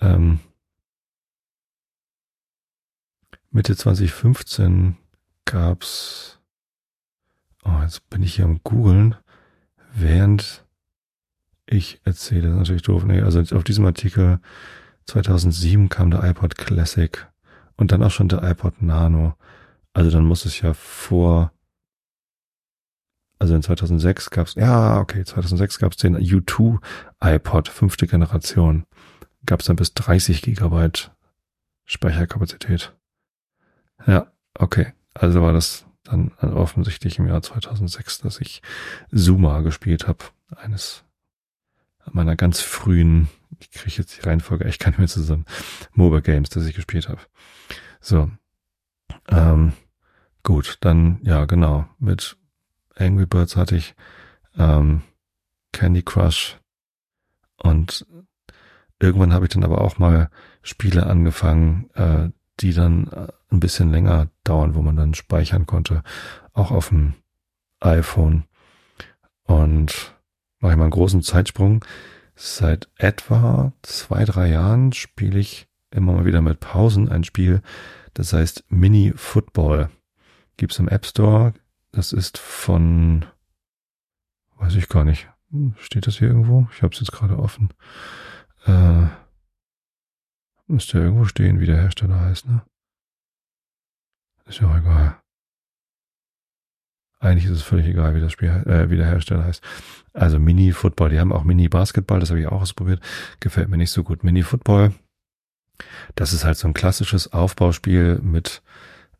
[0.00, 0.38] Ähm,
[3.50, 4.96] Mitte 2015
[5.44, 6.39] gab's
[7.64, 9.16] Oh, jetzt bin ich hier am googeln,
[9.92, 10.64] während
[11.66, 12.48] ich erzähle.
[12.48, 13.04] Das ist natürlich doof.
[13.04, 14.40] Nee, also auf diesem Artikel
[15.06, 17.28] 2007 kam der iPod Classic
[17.76, 19.34] und dann auch schon der iPod Nano.
[19.92, 21.52] Also dann muss es ja vor,
[23.38, 26.78] also in 2006 gab's, ja, okay, 2006 gab's den U2
[27.20, 28.84] iPod, fünfte Generation.
[29.46, 31.10] Gab's dann bis 30 Gigabyte
[31.86, 32.94] Speicherkapazität.
[34.06, 34.92] Ja, okay.
[35.14, 38.62] Also war das dann offensichtlich im Jahr 2006, dass ich
[39.14, 40.24] Zuma gespielt habe.
[40.56, 41.04] Eines
[42.12, 45.44] meiner ganz frühen, ich kriege jetzt die Reihenfolge echt keine mehr zusammen,
[45.92, 47.20] Mobile Games, das ich gespielt habe.
[48.00, 48.30] So.
[49.28, 49.72] Ähm,
[50.42, 51.88] gut, dann, ja, genau.
[51.98, 52.36] Mit
[52.96, 53.94] Angry Birds hatte ich
[54.56, 55.02] ähm,
[55.72, 56.58] Candy Crush
[57.56, 58.06] und
[58.98, 60.30] irgendwann habe ich dann aber auch mal
[60.62, 66.02] Spiele angefangen, äh, die dann äh, ein bisschen länger dauern, wo man dann speichern konnte,
[66.52, 67.14] auch auf dem
[67.80, 68.44] iPhone.
[69.44, 70.14] Und
[70.60, 71.84] mache ich mal einen großen Zeitsprung.
[72.34, 77.62] Seit etwa zwei, drei Jahren spiele ich immer mal wieder mit Pausen ein Spiel,
[78.14, 79.90] das heißt Mini Football.
[80.56, 81.54] Gibt's im App Store.
[81.92, 83.24] Das ist von,
[84.58, 85.28] weiß ich gar nicht.
[85.78, 86.68] Steht das hier irgendwo?
[86.72, 87.70] Ich habe es jetzt gerade offen.
[88.66, 89.06] Äh,
[90.70, 92.62] Müsste ja irgendwo stehen, wie der Hersteller heißt, ne?
[94.46, 95.16] Ist ja auch egal.
[97.18, 99.64] Eigentlich ist es völlig egal, wie das Spiel, äh, wie der Hersteller heißt.
[100.12, 103.00] Also Mini-Football, die haben auch Mini-Basketball, das habe ich auch ausprobiert.
[103.40, 104.22] Gefällt mir nicht so gut.
[104.22, 104.94] Mini-Football,
[106.14, 108.62] das ist halt so ein klassisches Aufbauspiel mit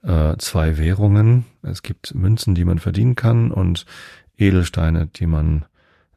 [0.02, 1.46] äh, zwei Währungen.
[1.62, 3.86] Es gibt Münzen, die man verdienen kann und
[4.36, 5.66] Edelsteine, die man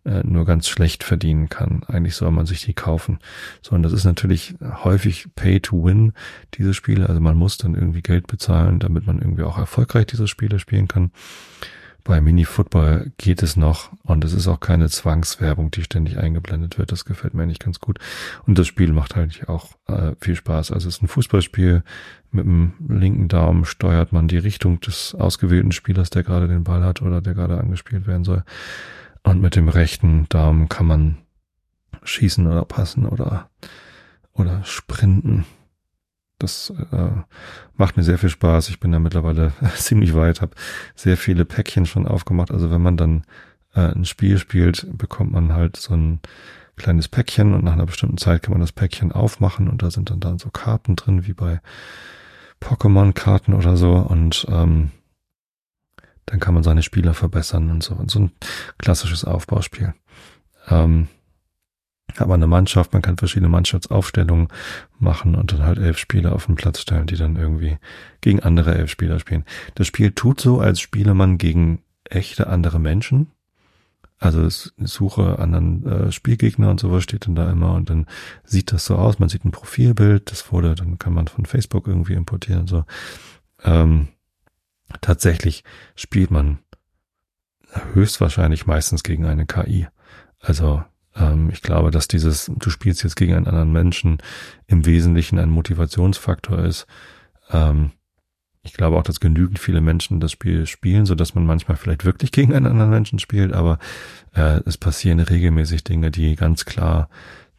[0.05, 1.83] äh, nur ganz schlecht verdienen kann.
[1.87, 3.19] Eigentlich soll man sich die kaufen.
[3.61, 6.13] So, und das ist natürlich häufig Pay to Win,
[6.55, 7.07] diese Spiele.
[7.07, 10.87] Also man muss dann irgendwie Geld bezahlen, damit man irgendwie auch erfolgreich diese Spiele spielen
[10.87, 11.11] kann.
[12.05, 16.77] Bei Mini Football geht es noch und es ist auch keine Zwangswerbung, die ständig eingeblendet
[16.77, 16.91] wird.
[16.91, 17.97] Das gefällt mir eigentlich ganz gut.
[18.45, 20.73] Und das Spiel macht eigentlich auch äh, viel Spaß.
[20.73, 21.81] Also es ist ein Fußballspiel.
[22.31, 26.83] Mit dem linken Daumen steuert man die Richtung des ausgewählten Spielers, der gerade den Ball
[26.83, 28.43] hat oder der gerade angespielt werden soll.
[29.23, 31.17] Und mit dem rechten Daumen kann man
[32.03, 33.49] schießen oder passen oder,
[34.33, 35.45] oder sprinten.
[36.39, 37.09] Das äh,
[37.75, 38.69] macht mir sehr viel Spaß.
[38.69, 40.55] Ich bin da mittlerweile ziemlich weit, habe
[40.95, 42.51] sehr viele Päckchen schon aufgemacht.
[42.51, 43.23] Also wenn man dann
[43.73, 46.19] äh, ein Spiel spielt, bekommt man halt so ein
[46.75, 50.09] kleines Päckchen und nach einer bestimmten Zeit kann man das Päckchen aufmachen und da sind
[50.09, 51.61] dann, dann so Karten drin, wie bei
[52.59, 54.91] Pokémon-Karten oder so und ähm,
[56.33, 57.93] dann kann man seine Spieler verbessern und so.
[57.93, 58.31] Und so ein
[58.79, 59.93] klassisches Aufbauspiel.
[60.67, 61.07] Ähm,
[62.17, 64.47] aber eine Mannschaft, man kann verschiedene Mannschaftsaufstellungen
[64.97, 67.77] machen und dann halt elf Spieler auf den Platz stellen, die dann irgendwie
[68.21, 69.45] gegen andere elf Spieler spielen.
[69.75, 73.27] Das Spiel tut so, als spiele man gegen echte andere Menschen.
[74.17, 78.07] Also Suche anderen äh, Spielgegner und sowas steht dann da immer und dann
[78.43, 79.19] sieht das so aus.
[79.19, 82.85] Man sieht ein Profilbild, das wurde, dann kann man von Facebook irgendwie importieren und so.
[83.63, 84.07] Ähm,
[85.01, 85.63] tatsächlich
[85.95, 86.59] spielt man
[87.93, 89.87] höchstwahrscheinlich meistens gegen eine KI.
[90.39, 90.83] Also
[91.15, 94.17] ähm, ich glaube, dass dieses, du spielst jetzt gegen einen anderen Menschen,
[94.67, 96.85] im Wesentlichen ein Motivationsfaktor ist.
[97.49, 97.91] Ähm,
[98.63, 102.05] ich glaube auch, dass genügend viele Menschen das Spiel spielen, so dass man manchmal vielleicht
[102.05, 103.77] wirklich gegen einen anderen Menschen spielt, aber
[104.33, 107.09] äh, es passieren regelmäßig Dinge, die ganz klar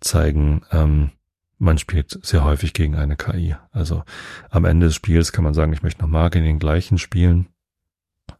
[0.00, 1.10] zeigen, ähm,
[1.58, 3.56] man spielt sehr häufig gegen eine KI.
[3.70, 4.04] Also
[4.50, 7.46] am Ende des Spiels kann man sagen, ich möchte nochmal gegen den gleichen spielen.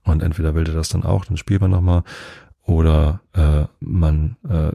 [0.03, 2.03] Und entweder will der das dann auch, dann spielt man nochmal.
[2.63, 4.73] Oder äh, man äh,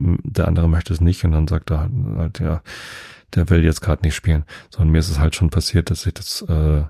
[0.00, 2.62] der andere möchte es nicht und dann sagt er halt, ja,
[3.34, 4.44] der will jetzt gerade nicht spielen.
[4.70, 6.84] Sondern mir ist es halt schon passiert, dass ich das äh,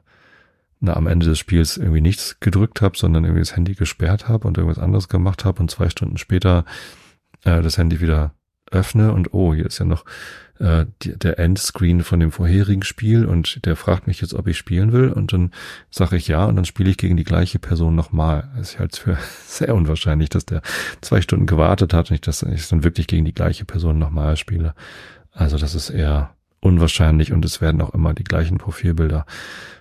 [0.80, 4.46] na, am Ende des Spiels irgendwie nichts gedrückt habe, sondern irgendwie das Handy gesperrt habe
[4.46, 6.64] und irgendwas anderes gemacht habe und zwei Stunden später
[7.44, 8.32] äh, das Handy wieder
[8.70, 10.04] öffne und oh, hier ist ja noch
[10.60, 14.58] äh, die, der Endscreen von dem vorherigen Spiel und der fragt mich jetzt, ob ich
[14.58, 15.52] spielen will und dann
[15.90, 18.50] sage ich ja und dann spiele ich gegen die gleiche Person nochmal.
[18.56, 20.62] Das ist halt für sehr unwahrscheinlich, dass der
[21.00, 24.36] zwei Stunden gewartet hat und ich, dass ich dann wirklich gegen die gleiche Person nochmal
[24.36, 24.74] spiele.
[25.32, 29.24] Also das ist eher unwahrscheinlich und es werden auch immer die gleichen Profilbilder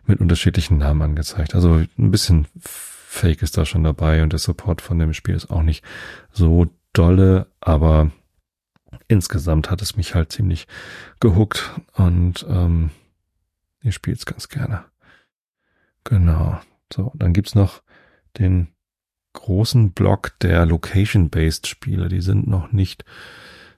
[0.06, 1.56] mit unterschiedlichen Namen angezeigt.
[1.56, 5.52] Also ein bisschen Fake ist da schon dabei und der Support von dem Spiel ist
[5.52, 5.84] auch nicht
[6.32, 8.12] so dolle, aber
[9.10, 10.68] insgesamt hat es mich halt ziemlich
[11.20, 12.92] gehuckt und ähm,
[13.82, 14.86] ich spiele es ganz gerne.
[16.06, 16.60] Genau.
[16.94, 17.82] So, dann gibt's noch
[18.38, 18.70] den
[19.34, 22.08] großen Block der Location-Based Spiele.
[22.08, 23.04] Die sind noch nicht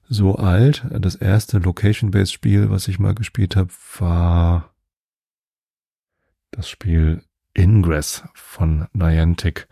[0.07, 0.85] so alt.
[0.89, 4.73] Das erste Location-Based Spiel, was ich mal gespielt habe, war
[6.51, 9.67] das Spiel Ingress von Niantic.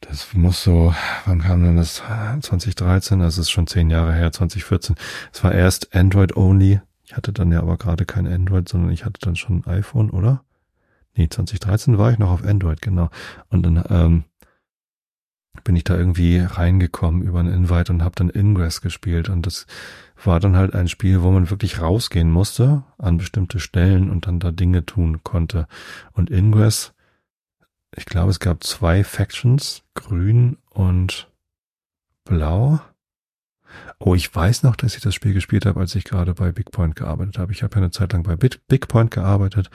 [0.00, 2.02] Das muss so, wann kam denn das?
[2.40, 4.94] 2013, das ist schon zehn Jahre her, 2014.
[5.32, 6.80] Es war erst Android only.
[7.04, 10.10] Ich hatte dann ja aber gerade kein Android, sondern ich hatte dann schon ein iPhone,
[10.10, 10.44] oder?
[11.14, 13.08] Nee, 2013 war ich noch auf Android, genau.
[13.48, 14.24] Und dann ähm,
[15.64, 19.28] bin ich da irgendwie reingekommen über einen Invite und habe dann Ingress gespielt.
[19.28, 19.66] Und das
[20.22, 24.40] war dann halt ein Spiel, wo man wirklich rausgehen musste an bestimmte Stellen und dann
[24.40, 25.66] da Dinge tun konnte.
[26.12, 26.92] Und Ingress
[27.96, 31.30] ich glaube, es gab zwei Factions, grün und
[32.24, 32.80] blau.
[33.98, 36.96] Oh, ich weiß noch, dass ich das Spiel gespielt habe, als ich gerade bei Bigpoint
[36.96, 37.52] gearbeitet habe.
[37.52, 39.70] Ich habe ja eine Zeit lang bei Bigpoint gearbeitet.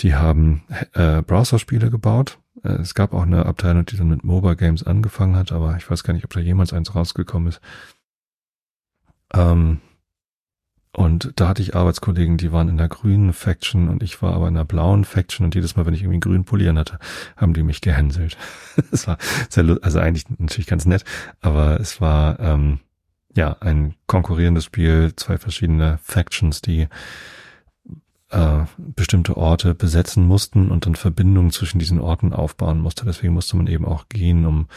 [0.00, 0.62] Die haben
[0.94, 2.38] äh, Browser-Spiele gebaut.
[2.62, 5.90] Äh, es gab auch eine Abteilung, die dann mit Mobile Games angefangen hat, aber ich
[5.90, 7.60] weiß gar nicht, ob da jemals eins rausgekommen ist.
[9.32, 9.80] Ähm,
[10.92, 14.48] und da hatte ich Arbeitskollegen, die waren in der grünen Faction und ich war aber
[14.48, 16.98] in der blauen Faction und jedes Mal, wenn ich irgendwie einen grünen Pulli hatte,
[17.36, 18.36] haben die mich gehänselt.
[18.92, 21.04] Es war sehr, also eigentlich natürlich ganz nett,
[21.40, 22.80] aber es war ähm,
[23.36, 26.88] ja ein konkurrierendes Spiel, zwei verschiedene Factions, die
[28.30, 33.04] äh, bestimmte Orte besetzen mussten und dann Verbindungen zwischen diesen Orten aufbauen musste.
[33.04, 34.68] Deswegen musste man eben auch gehen, um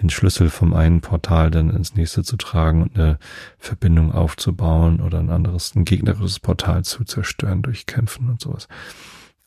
[0.00, 3.18] den Schlüssel vom einen Portal dann ins nächste zu tragen und eine
[3.58, 8.66] Verbindung aufzubauen oder ein anderes, ein gegnerisches Portal zu zerstören durch Kämpfen und sowas.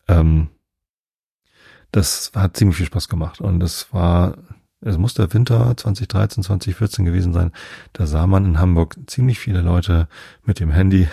[0.08, 0.48] Ähm,
[1.91, 4.38] das hat ziemlich viel Spaß gemacht und es war
[4.82, 7.51] es muss der Winter 2013, 2014 gewesen sein.
[7.91, 10.07] Da sah man in Hamburg ziemlich viele Leute
[10.45, 11.10] mit dem Handy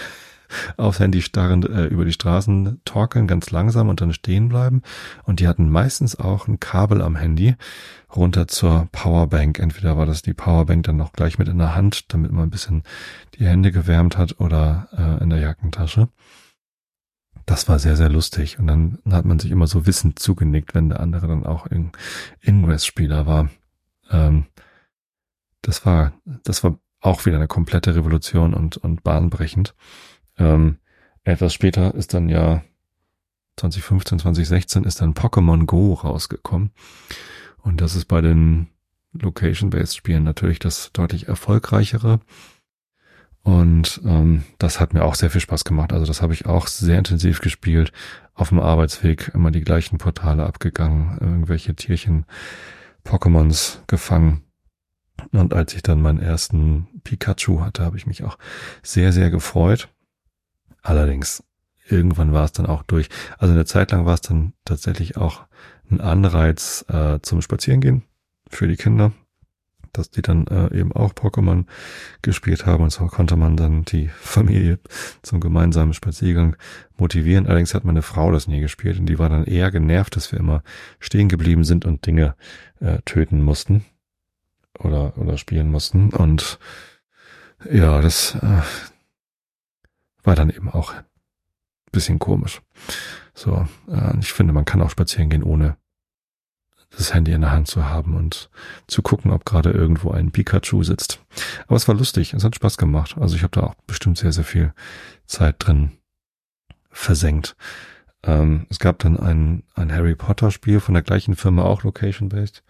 [0.77, 4.83] aufs Handy starrend äh, über die Straßen torkeln, ganz langsam und dann stehen bleiben.
[5.25, 7.55] Und die hatten meistens auch ein Kabel am Handy
[8.15, 9.59] runter zur Powerbank.
[9.59, 12.51] Entweder war das die Powerbank dann noch gleich mit in der Hand, damit man ein
[12.51, 12.83] bisschen
[13.35, 16.09] die Hände gewärmt hat oder äh, in der Jackentasche.
[17.45, 18.59] Das war sehr, sehr lustig.
[18.59, 21.93] Und dann hat man sich immer so wissend zugenickt, wenn der andere dann auch in
[22.41, 23.51] Ingress-Spieler war.
[24.11, 24.47] Ähm,
[25.63, 26.13] das war,
[26.45, 29.75] das war auch wieder eine komplette Revolution und, und bahnbrechend.
[30.39, 30.79] Ähm,
[31.25, 32.63] etwas später ist dann ja
[33.57, 36.71] 2015, 2016 ist dann Pokémon Go rausgekommen.
[37.63, 38.69] Und das ist bei den
[39.13, 42.21] Location-Based Spielen natürlich das deutlich erfolgreichere.
[43.43, 45.93] Und ähm, das hat mir auch sehr viel Spaß gemacht.
[45.93, 47.93] Also das habe ich auch sehr intensiv gespielt.
[48.35, 52.27] Auf dem Arbeitsweg immer die gleichen Portale abgegangen, irgendwelche Tierchen,
[53.05, 54.43] Pokémons gefangen.
[55.33, 58.37] Und als ich dann meinen ersten Pikachu hatte, habe ich mich auch
[58.83, 59.89] sehr, sehr gefreut.
[60.87, 61.43] Allerdings,
[61.89, 63.09] irgendwann war es dann auch durch.
[63.39, 65.47] Also eine Zeit lang war es dann tatsächlich auch
[65.91, 68.03] ein Anreiz äh, zum Spazierengehen
[68.49, 69.13] für die Kinder
[69.97, 71.65] dass die dann äh, eben auch Pokémon
[72.23, 74.79] gespielt haben und so konnte man dann die Familie
[75.23, 76.57] zum gemeinsamen Spaziergang
[76.97, 77.47] motivieren.
[77.47, 80.39] Allerdings hat meine Frau das nie gespielt und die war dann eher genervt, dass wir
[80.39, 80.63] immer
[81.01, 82.35] stehen geblieben sind und Dinge
[82.81, 83.85] äh, töten mussten
[84.79, 86.59] oder oder spielen mussten und
[87.71, 88.61] ja, das äh,
[90.27, 90.95] war dann eben auch
[91.93, 92.61] bisschen komisch.
[93.35, 95.77] So, äh, ich finde, man kann auch spazieren gehen ohne
[96.91, 98.51] das Handy in der Hand zu haben und
[98.87, 101.21] zu gucken, ob gerade irgendwo ein Pikachu sitzt.
[101.67, 103.17] Aber es war lustig, es hat Spaß gemacht.
[103.19, 104.73] Also ich habe da auch bestimmt sehr, sehr viel
[105.27, 105.93] Zeit drin
[106.91, 107.57] versenkt.
[108.23, 112.63] Ähm, es gab dann ein, ein Harry Potter Spiel von der gleichen Firma, auch location-based.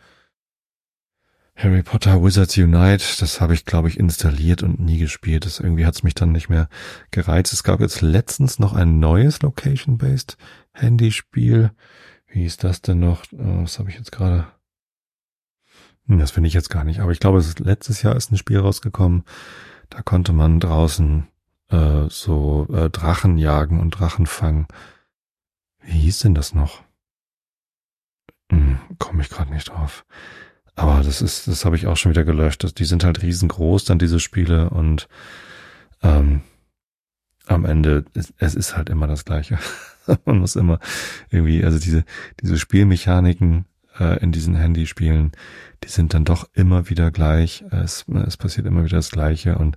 [1.56, 5.46] Harry Potter Wizards Unite, das habe ich, glaube ich, installiert und nie gespielt.
[5.46, 6.68] Das irgendwie hat es mich dann nicht mehr
[7.10, 7.54] gereizt.
[7.54, 10.36] Es gab jetzt letztens noch ein neues Location-based
[10.74, 11.70] Handyspiel.
[12.26, 13.24] Wie ist das denn noch?
[13.32, 14.46] Äh, was habe ich jetzt gerade?
[16.06, 17.00] Hm, das finde ich jetzt gar nicht.
[17.00, 19.24] Aber ich glaube, letztes Jahr ist ein Spiel rausgekommen.
[19.88, 21.26] Da konnte man draußen
[21.70, 24.66] äh, so äh, Drachen jagen und Drachen fangen.
[25.80, 26.82] Wie hieß denn das noch?
[28.52, 30.04] Hm, Komme ich gerade nicht drauf.
[30.76, 32.78] Aber das ist, das habe ich auch schon wieder gelöscht.
[32.78, 35.08] Die sind halt riesengroß, dann diese Spiele und
[36.02, 36.42] ähm,
[37.46, 38.04] am Ende,
[38.38, 39.58] es ist halt immer das Gleiche.
[40.24, 40.78] Man muss immer
[41.30, 42.04] irgendwie, also diese,
[42.40, 43.64] diese Spielmechaniken
[43.98, 45.32] äh, in diesen Handyspielen,
[45.82, 47.64] die sind dann doch immer wieder gleich.
[47.70, 49.76] Es, es passiert immer wieder das Gleiche und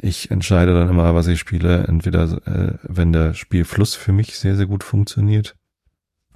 [0.00, 1.84] ich entscheide dann immer, was ich spiele.
[1.86, 5.54] Entweder, äh, wenn der Spielfluss für mich sehr, sehr gut funktioniert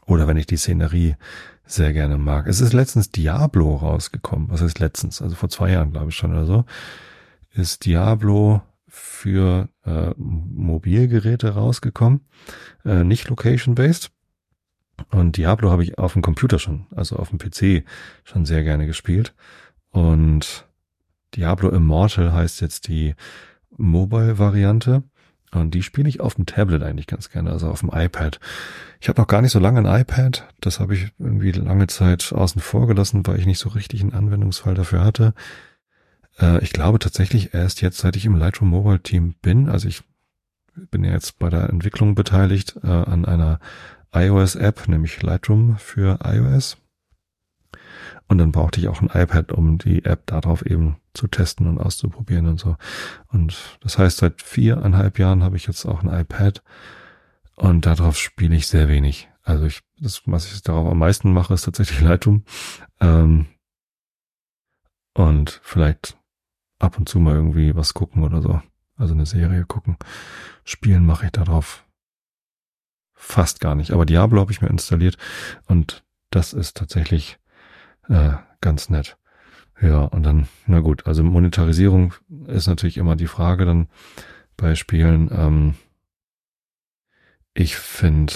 [0.07, 1.17] oder wenn ich die Szenerie
[1.69, 2.47] sehr gerne mag.
[2.47, 4.51] Es ist letztens Diablo rausgekommen.
[4.51, 5.23] Was heißt letztens?
[5.23, 6.65] Also vor zwei Jahren, glaube ich schon oder so.
[7.53, 12.27] Ist Diablo für äh, Mobilgeräte rausgekommen,
[12.85, 14.11] äh, nicht location-based.
[15.11, 17.85] Und Diablo habe ich auf dem Computer schon, also auf dem PC
[18.25, 19.35] schon sehr gerne gespielt.
[19.91, 20.67] Und
[21.35, 23.15] Diablo Immortal heißt jetzt die
[23.77, 25.05] Mobile-Variante.
[25.53, 28.39] Und die spiele ich auf dem Tablet eigentlich ganz gerne, also auf dem iPad.
[29.01, 30.47] Ich habe noch gar nicht so lange ein iPad.
[30.61, 34.13] Das habe ich irgendwie lange Zeit außen vor gelassen, weil ich nicht so richtig einen
[34.13, 35.35] Anwendungsfall dafür hatte.
[36.39, 40.03] Äh, ich glaube tatsächlich erst jetzt, seit ich im Lightroom Mobile Team bin, also ich
[40.91, 43.59] bin ja jetzt bei der Entwicklung beteiligt äh, an einer
[44.13, 46.77] iOS-App, nämlich Lightroom für iOS.
[48.29, 51.79] Und dann brauchte ich auch ein iPad, um die App darauf eben zu testen und
[51.79, 52.77] auszuprobieren und so.
[53.29, 56.63] Und das heißt, seit viereinhalb Jahren habe ich jetzt auch ein iPad
[57.57, 59.29] und darauf spiele ich sehr wenig.
[59.43, 62.45] Also ich, das, was ich darauf am meisten mache, ist tatsächlich Lightroom.
[63.01, 63.47] Ähm,
[65.15, 66.19] und vielleicht
[66.79, 68.61] ab und zu mal irgendwie was gucken oder so.
[68.97, 69.97] Also eine Serie gucken.
[70.65, 71.85] Spielen mache ich darauf
[73.15, 73.91] fast gar nicht.
[73.91, 75.17] Aber Diablo habe ich mir installiert
[75.67, 77.39] und das ist tatsächlich
[78.09, 79.17] äh, ganz nett.
[79.81, 82.15] Ja, und dann, na gut, also Monetarisierung
[82.47, 83.89] ist natürlich immer die Frage dann
[84.57, 85.31] bei Spielen.
[85.33, 85.75] Ähm,
[87.55, 88.33] ich finde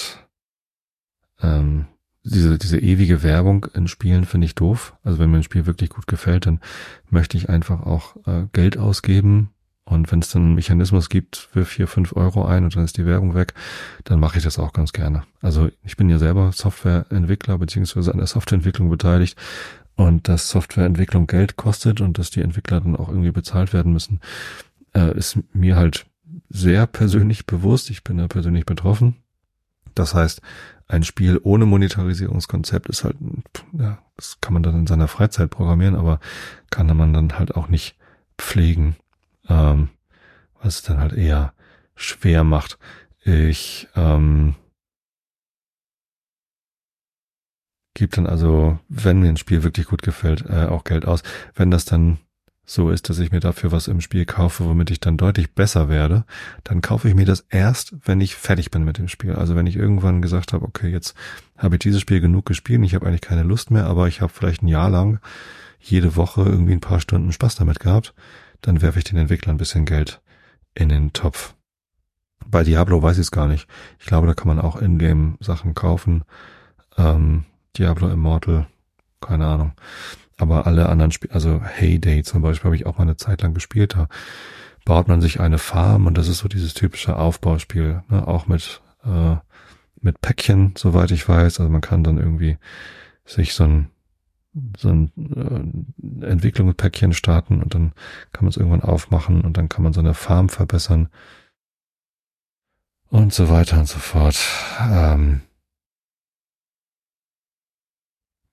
[1.41, 1.87] ähm,
[2.25, 4.97] diese, diese ewige Werbung in Spielen finde ich doof.
[5.03, 6.61] Also wenn mir ein Spiel wirklich gut gefällt, dann
[7.11, 9.51] möchte ich einfach auch äh, Geld ausgeben.
[9.85, 12.99] Und wenn es dann einen Mechanismus gibt für vier, fünf Euro ein und dann ist
[12.99, 13.53] die Werbung weg,
[14.05, 15.25] dann mache ich das auch ganz gerne.
[15.41, 19.37] Also ich bin ja selber Softwareentwickler beziehungsweise an der Softwareentwicklung beteiligt
[19.97, 24.21] und dass Softwareentwicklung Geld kostet und dass die Entwickler dann auch irgendwie bezahlt werden müssen,
[24.95, 26.07] äh, ist mir halt
[26.49, 27.91] sehr persönlich bewusst.
[27.91, 29.17] Ich bin da persönlich betroffen.
[29.95, 30.41] Das heißt,
[30.87, 33.17] ein Spiel ohne Monetarisierungskonzept ist halt,
[33.73, 36.21] ja, das kann man dann in seiner Freizeit programmieren, aber
[36.71, 37.97] kann man dann halt auch nicht
[38.39, 38.97] pflegen,
[39.49, 39.89] ähm,
[40.61, 41.55] was es dann halt eher
[41.95, 42.79] schwer macht.
[43.25, 44.55] Ich ähm,
[47.95, 51.23] gebe dann also, wenn mir ein Spiel wirklich gut gefällt, äh, auch Geld aus.
[51.55, 52.19] Wenn das dann
[52.65, 55.89] so ist, dass ich mir dafür was im Spiel kaufe, womit ich dann deutlich besser
[55.89, 56.25] werde,
[56.65, 59.35] dann kaufe ich mir das erst, wenn ich fertig bin mit dem Spiel.
[59.35, 61.15] Also wenn ich irgendwann gesagt habe, okay, jetzt
[61.59, 64.33] habe ich dieses Spiel genug gespielt, ich habe eigentlich keine Lust mehr, aber ich habe
[64.33, 65.19] vielleicht ein Jahr lang
[65.81, 68.15] jede Woche irgendwie ein paar Stunden Spaß damit gehabt,
[68.63, 70.21] dann werfe ich den Entwicklern ein bisschen Geld
[70.75, 71.55] in den Topf.
[72.47, 73.69] Bei Diablo weiß ich es gar nicht.
[73.99, 76.25] Ich glaube, da kann man auch Ingame Sachen kaufen.
[76.97, 77.45] Ähm,
[77.77, 78.67] Diablo Immortal,
[79.21, 79.73] keine Ahnung.
[80.39, 83.55] Aber alle anderen Spiele, also Heyday zum Beispiel, habe ich auch mal eine Zeit lang
[83.55, 83.95] gespielt.
[83.95, 84.09] Da
[84.85, 88.27] baut man sich eine Farm und das ist so dieses typische Aufbauspiel, ne?
[88.27, 89.37] auch mit, äh,
[90.01, 91.61] mit Päckchen, soweit ich weiß.
[91.61, 92.59] Also man kann dann irgendwie
[93.25, 93.89] sich so ein,
[94.77, 95.13] so ein
[96.21, 97.93] äh, Entwicklungspäckchen starten und dann
[98.33, 101.09] kann man es irgendwann aufmachen und dann kann man seine Farm verbessern
[103.09, 104.39] und so weiter und so fort.
[104.81, 105.43] Ähm,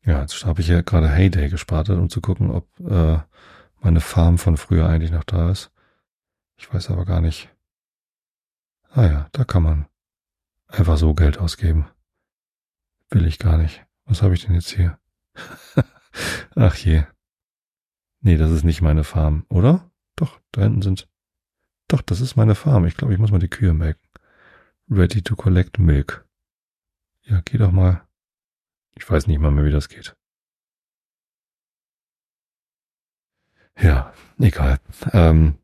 [0.05, 3.19] ja, jetzt habe ich ja gerade Heyday gestartet, um zu gucken, ob äh,
[3.81, 5.71] meine Farm von früher eigentlich noch da ist.
[6.57, 7.49] Ich weiß aber gar nicht.
[8.91, 9.85] Ah ja, da kann man
[10.67, 11.87] einfach so Geld ausgeben.
[13.09, 13.85] Will ich gar nicht.
[14.05, 14.98] Was habe ich denn jetzt hier?
[16.55, 17.03] Ach je.
[18.21, 19.89] Nee, das ist nicht meine Farm, oder?
[20.15, 21.07] Doch, da hinten sind.
[21.87, 22.85] Doch, das ist meine Farm.
[22.85, 24.07] Ich glaube, ich muss mal die Kühe melken.
[24.89, 26.27] Ready to collect milk.
[27.23, 28.07] Ja, geh doch mal.
[28.95, 30.15] Ich weiß nicht mal mehr, wie das geht.
[33.79, 34.79] Ja, egal.
[35.13, 35.57] Ähm,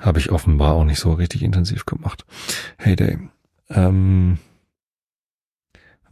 [0.00, 2.24] habe ich offenbar auch nicht so richtig intensiv gemacht.
[2.78, 3.30] Heyday.
[3.70, 4.38] Ähm,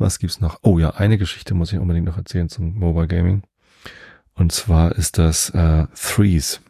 [0.02, 0.58] was gibt's noch?
[0.62, 3.42] Oh ja, eine Geschichte muss ich unbedingt noch erzählen zum Mobile Gaming.
[4.34, 6.60] Und zwar ist das äh, Threes.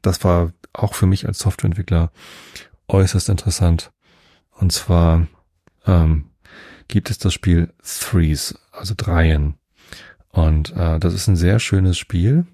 [0.00, 2.10] Das war auch für mich als Softwareentwickler
[2.88, 3.92] äußerst interessant.
[4.50, 5.26] Und zwar
[5.86, 6.30] ähm,
[6.88, 9.54] gibt es das Spiel Threes, also Dreien.
[10.28, 12.46] Und äh, das ist ein sehr schönes Spiel.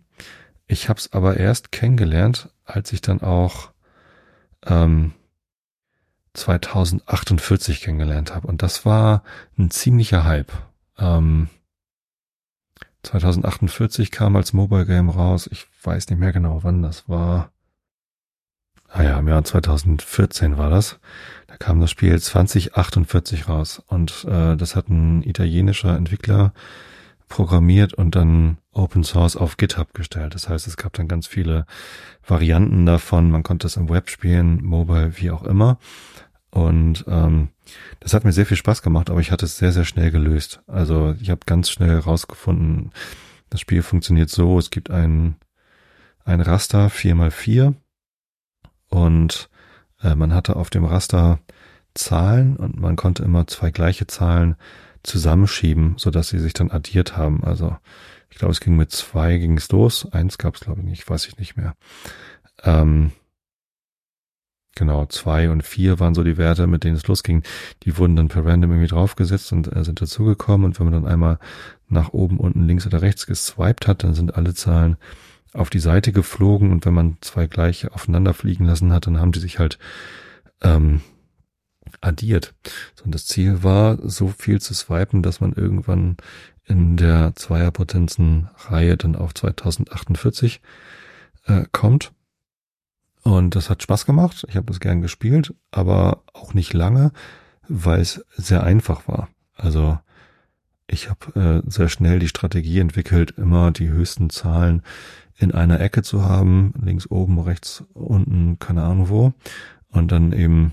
[0.67, 3.71] Ich habe es aber erst kennengelernt, als ich dann auch
[4.67, 5.13] ähm,
[6.39, 8.47] 2048 kennengelernt habe.
[8.47, 9.23] Und das war
[9.59, 10.53] ein ziemlicher Hype.
[10.99, 11.49] Ähm,
[13.03, 15.49] 2048 kam als Mobile Game raus.
[15.51, 17.51] Ich weiß nicht mehr genau, wann das war.
[18.91, 20.99] Ah ja, im Jahr 2014 war das.
[21.47, 23.83] Da kam das Spiel 2048 raus.
[23.87, 26.53] Und äh, das hat ein italienischer Entwickler
[27.29, 30.35] programmiert und dann Open Source auf GitHub gestellt.
[30.35, 31.67] Das heißt, es gab dann ganz viele
[32.27, 33.31] Varianten davon.
[33.31, 35.79] Man konnte es im Web spielen, mobile, wie auch immer.
[36.51, 37.49] Und ähm,
[38.01, 40.63] das hat mir sehr viel Spaß gemacht, aber ich hatte es sehr, sehr schnell gelöst.
[40.67, 42.91] Also ich habe ganz schnell herausgefunden,
[43.51, 45.37] das Spiel funktioniert so, es gibt ein,
[46.25, 47.75] ein Raster 4x4
[48.89, 49.51] und
[50.03, 51.41] äh, man hatte auf dem Raster
[51.95, 54.57] Zahlen und man konnte immer zwei gleiche Zahlen
[55.03, 57.43] zusammenschieben, so dass sie sich dann addiert haben.
[57.45, 57.77] Also
[58.31, 61.09] ich glaube, es ging mit zwei ging es los, eins gab es glaube ich nicht,
[61.09, 61.75] weiß ich nicht mehr.
[62.63, 63.13] Ähm,
[64.79, 67.43] Genau, zwei und vier waren so die Werte, mit denen es losging.
[67.83, 70.65] Die wurden dann per random irgendwie draufgesetzt und äh, sind dazugekommen.
[70.65, 71.41] Und wenn man dann einmal
[71.89, 74.97] nach oben, unten, links oder rechts geswiped hat, dann sind alle Zahlen
[75.53, 76.71] auf die Seite geflogen.
[76.71, 79.81] Und wenn man zwei gleiche aufeinander fliegen lassen hat, dann haben die sich halt
[80.63, 81.01] ähm,
[82.01, 82.55] addiert.
[82.95, 86.19] So, und das Ziel war, so viel zu swipen, dass man irgendwann
[86.67, 90.61] in der Zweierpotenzen-Reihe dann auf 2048
[91.47, 92.13] äh, kommt.
[93.23, 94.47] Und das hat Spaß gemacht.
[94.49, 97.13] Ich habe das gern gespielt, aber auch nicht lange,
[97.69, 99.29] weil es sehr einfach war.
[99.55, 99.99] Also
[100.87, 104.83] ich habe äh, sehr schnell die Strategie entwickelt, immer die höchsten Zahlen
[105.37, 109.35] in einer Ecke zu haben, links oben, rechts unten, keine Ahnung wo,
[109.91, 110.73] und dann eben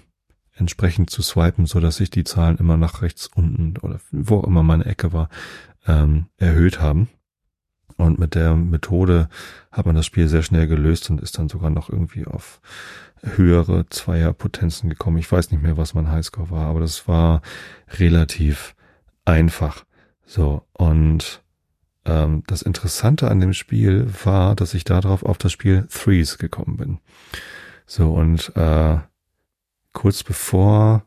[0.54, 4.44] entsprechend zu swipen, so dass sich die Zahlen immer nach rechts unten oder wo auch
[4.46, 5.30] immer meine Ecke war,
[5.86, 7.10] ähm, erhöht haben.
[7.98, 9.30] Und mit der Methode
[9.72, 12.60] hat man das Spiel sehr schnell gelöst und ist dann sogar noch irgendwie auf
[13.22, 15.18] höhere Zweierpotenzen gekommen.
[15.18, 17.42] Ich weiß nicht mehr, was mein Highscore war, aber das war
[17.98, 18.76] relativ
[19.24, 19.86] einfach.
[20.26, 21.42] So, und
[22.06, 26.78] ähm, das Interessante an dem Spiel war, dass ich darauf auf das Spiel Threes gekommen
[26.78, 27.00] bin.
[27.86, 28.98] So, und äh,
[29.94, 31.06] kurz bevor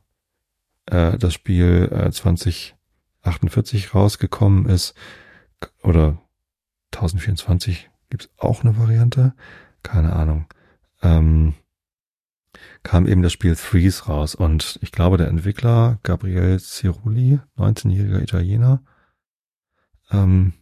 [0.86, 4.94] äh, das Spiel äh, 2048 rausgekommen ist,
[5.82, 6.18] oder
[6.94, 9.34] 1024 gibt's auch eine Variante.
[9.82, 10.46] Keine Ahnung.
[11.02, 11.54] Ähm,
[12.82, 18.82] kam eben das Spiel Threes raus und ich glaube, der Entwickler Gabriel Cirulli, 19-jähriger Italiener,
[20.10, 20.54] ähm,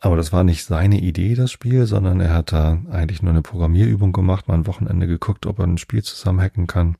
[0.00, 3.42] aber das war nicht seine Idee, das Spiel, sondern er hat da eigentlich nur eine
[3.42, 6.96] Programmierübung gemacht, mal ein Wochenende geguckt, ob er ein Spiel zusammenhacken kann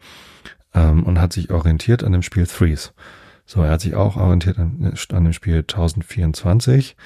[0.74, 2.94] ähm, und hat sich orientiert an dem Spiel Threes.
[3.46, 6.96] So, er hat sich auch orientiert an, an dem Spiel 1024,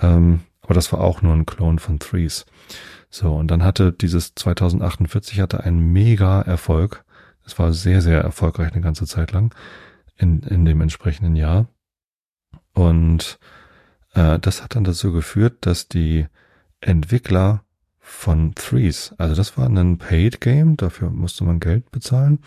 [0.00, 2.44] ähm, aber das war auch nur ein Clone von Threes.
[3.08, 7.04] So, und dann hatte dieses 2048 hatte einen mega Erfolg.
[7.46, 9.54] Es war sehr, sehr erfolgreich eine ganze Zeit lang
[10.16, 11.68] in, in dem entsprechenden Jahr.
[12.74, 13.38] Und
[14.12, 16.26] äh, das hat dann dazu geführt, dass die
[16.82, 17.64] Entwickler
[17.98, 22.40] von Threes, also das war ein Paid Game, dafür musste man Geld bezahlen.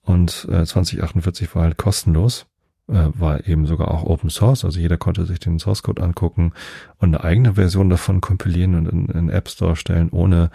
[0.00, 2.46] Und äh, 2048 war halt kostenlos
[2.90, 6.52] war eben sogar auch Open Source, also jeder konnte sich den Source Code angucken
[6.98, 10.50] und eine eigene Version davon kompilieren und in, in App Store stellen, ohne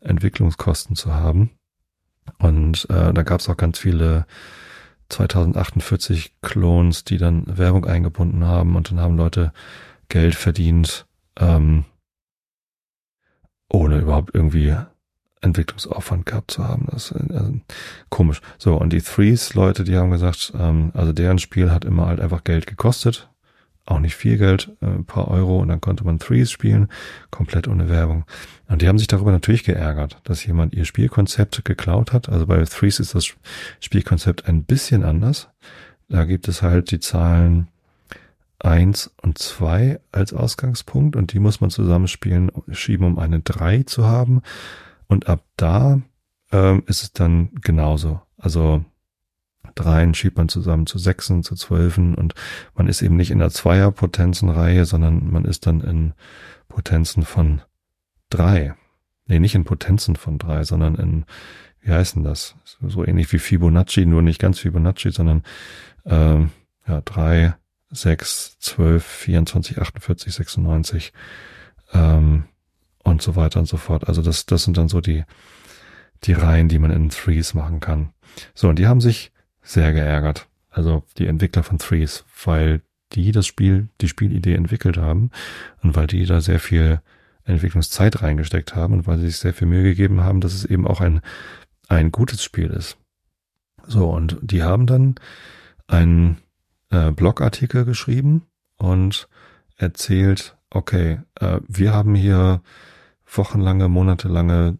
[0.00, 1.50] Entwicklungskosten zu haben.
[2.38, 4.26] Und äh, da gab es auch ganz viele
[5.08, 9.52] 2048 Clones, die dann Werbung eingebunden haben und dann haben Leute
[10.08, 11.06] Geld verdient,
[11.38, 11.84] ähm,
[13.68, 14.76] ohne überhaupt irgendwie
[15.42, 16.86] Entwicklungsaufwand gehabt zu haben.
[16.90, 17.60] Das ist also,
[18.08, 18.40] komisch.
[18.58, 22.44] So, und die Threes-Leute, die haben gesagt, ähm, also deren Spiel hat immer halt einfach
[22.44, 23.28] Geld gekostet.
[23.84, 26.88] Auch nicht viel Geld, äh, ein paar Euro und dann konnte man Threes spielen,
[27.30, 28.24] komplett ohne Werbung.
[28.68, 32.28] Und die haben sich darüber natürlich geärgert, dass jemand ihr Spielkonzept geklaut hat.
[32.28, 33.34] Also bei Threes ist das
[33.80, 35.48] Spielkonzept ein bisschen anders.
[36.08, 37.68] Da gibt es halt die Zahlen
[38.60, 44.06] eins und zwei als Ausgangspunkt und die muss man zusammenspielen, schieben, um eine drei zu
[44.06, 44.42] haben.
[45.12, 46.00] Und ab da
[46.52, 48.22] ähm, ist es dann genauso.
[48.38, 48.82] Also
[49.74, 52.34] Dreien schiebt man zusammen zu Sechsen, zu Zwölfen und
[52.74, 56.14] man ist eben nicht in der Zweierpotenzenreihe, sondern man ist dann in
[56.68, 57.60] Potenzen von
[58.30, 58.74] drei.
[59.26, 61.26] Nee, nicht in Potenzen von drei, sondern in,
[61.82, 62.54] wie heißen das?
[62.80, 65.42] So ähnlich wie Fibonacci, nur nicht ganz Fibonacci, sondern
[66.06, 66.52] ähm,
[66.88, 67.54] ja, drei,
[67.90, 71.12] sechs, zwölf, 24, 48, 96.
[71.92, 72.44] Ähm,
[73.02, 74.08] und so weiter und so fort.
[74.08, 75.24] Also das, das sind dann so die,
[76.24, 78.12] die Reihen, die man in Threes machen kann.
[78.54, 79.32] So, und die haben sich
[79.62, 80.48] sehr geärgert.
[80.70, 82.80] Also die Entwickler von Threes, weil
[83.12, 85.30] die das Spiel, die Spielidee entwickelt haben
[85.82, 87.00] und weil die da sehr viel
[87.44, 90.86] Entwicklungszeit reingesteckt haben und weil sie sich sehr viel Mühe gegeben haben, dass es eben
[90.86, 91.20] auch ein,
[91.88, 92.96] ein gutes Spiel ist.
[93.86, 95.16] So, und die haben dann
[95.88, 96.38] einen
[96.90, 98.42] äh, Blogartikel geschrieben
[98.76, 99.28] und
[99.76, 102.62] erzählt, okay, äh, wir haben hier
[103.36, 104.78] wochenlange, monatelange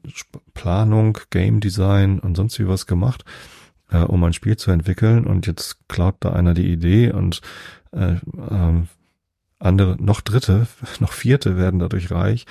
[0.55, 3.25] Planung, Game Design und sonst wie was gemacht,
[3.91, 7.41] äh, um ein Spiel zu entwickeln und jetzt klaut da einer die Idee und
[7.93, 8.83] äh, äh,
[9.59, 10.67] andere, noch dritte,
[11.01, 12.47] noch vierte werden dadurch reich.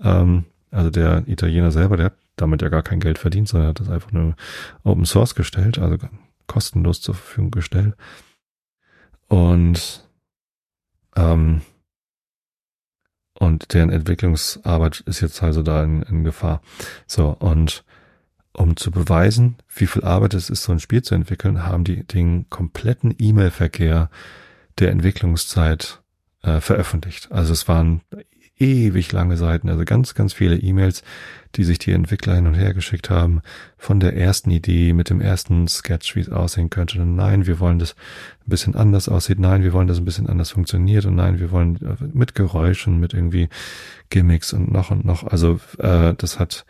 [0.00, 3.80] Ähm, also der Italiener selber, der hat damit ja gar kein Geld verdient, sondern hat
[3.80, 4.34] das einfach nur
[4.82, 5.98] Open Source gestellt, also
[6.46, 7.94] kostenlos zur Verfügung gestellt.
[9.28, 10.08] Und
[11.16, 11.60] ähm,
[13.38, 16.62] und deren Entwicklungsarbeit ist jetzt also da in, in Gefahr.
[17.06, 17.84] So, und
[18.52, 22.04] um zu beweisen, wie viel Arbeit es ist, so ein Spiel zu entwickeln, haben die
[22.04, 24.10] den kompletten E-Mail-Verkehr
[24.78, 26.00] der Entwicklungszeit
[26.42, 27.32] äh, veröffentlicht.
[27.32, 28.02] Also es waren
[28.58, 31.02] ewig lange Seiten, also ganz, ganz viele E-Mails,
[31.56, 33.42] die sich die Entwickler hin und her geschickt haben,
[33.76, 37.00] von der ersten Idee mit dem ersten Sketch, wie es aussehen könnte.
[37.00, 37.94] Und nein, wir wollen das
[38.46, 39.38] ein bisschen anders aussieht.
[39.38, 41.04] Nein, wir wollen das ein bisschen anders funktioniert.
[41.04, 43.48] Und nein, wir wollen äh, mit Geräuschen, mit irgendwie
[44.10, 45.24] Gimmicks und noch und noch.
[45.24, 46.64] Also äh, das hat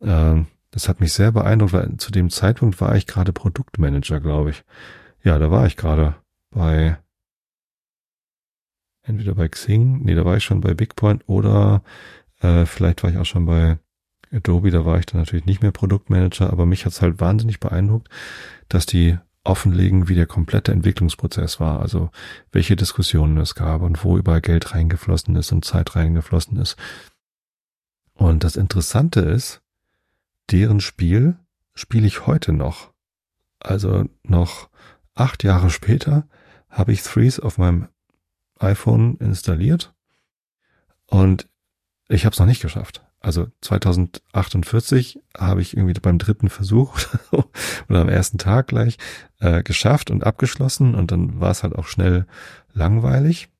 [0.00, 4.50] äh, das hat mich sehr beeindruckt, weil zu dem Zeitpunkt war ich gerade Produktmanager, glaube
[4.50, 4.62] ich.
[5.22, 6.14] Ja, da war ich gerade
[6.50, 6.96] bei
[9.10, 11.82] entweder bei Xing, nee, da war ich schon bei Bigpoint oder
[12.40, 13.78] äh, vielleicht war ich auch schon bei
[14.32, 18.08] Adobe, da war ich dann natürlich nicht mehr Produktmanager, aber mich hat's halt wahnsinnig beeindruckt,
[18.68, 22.10] dass die offenlegen, wie der komplette Entwicklungsprozess war, also
[22.52, 26.76] welche Diskussionen es gab und wo überall Geld reingeflossen ist und Zeit reingeflossen ist.
[28.14, 29.62] Und das Interessante ist,
[30.50, 31.36] deren Spiel
[31.74, 32.92] spiele ich heute noch.
[33.60, 34.68] Also noch
[35.14, 36.28] acht Jahre später
[36.68, 37.88] habe ich Threes auf meinem
[38.60, 39.92] iPhone installiert
[41.06, 41.48] und
[42.08, 43.02] ich habe es noch nicht geschafft.
[43.20, 46.98] Also 2048 habe ich irgendwie beim dritten Versuch
[47.88, 48.96] oder am ersten Tag gleich
[49.40, 52.26] äh, geschafft und abgeschlossen und dann war es halt auch schnell
[52.72, 53.50] langweilig,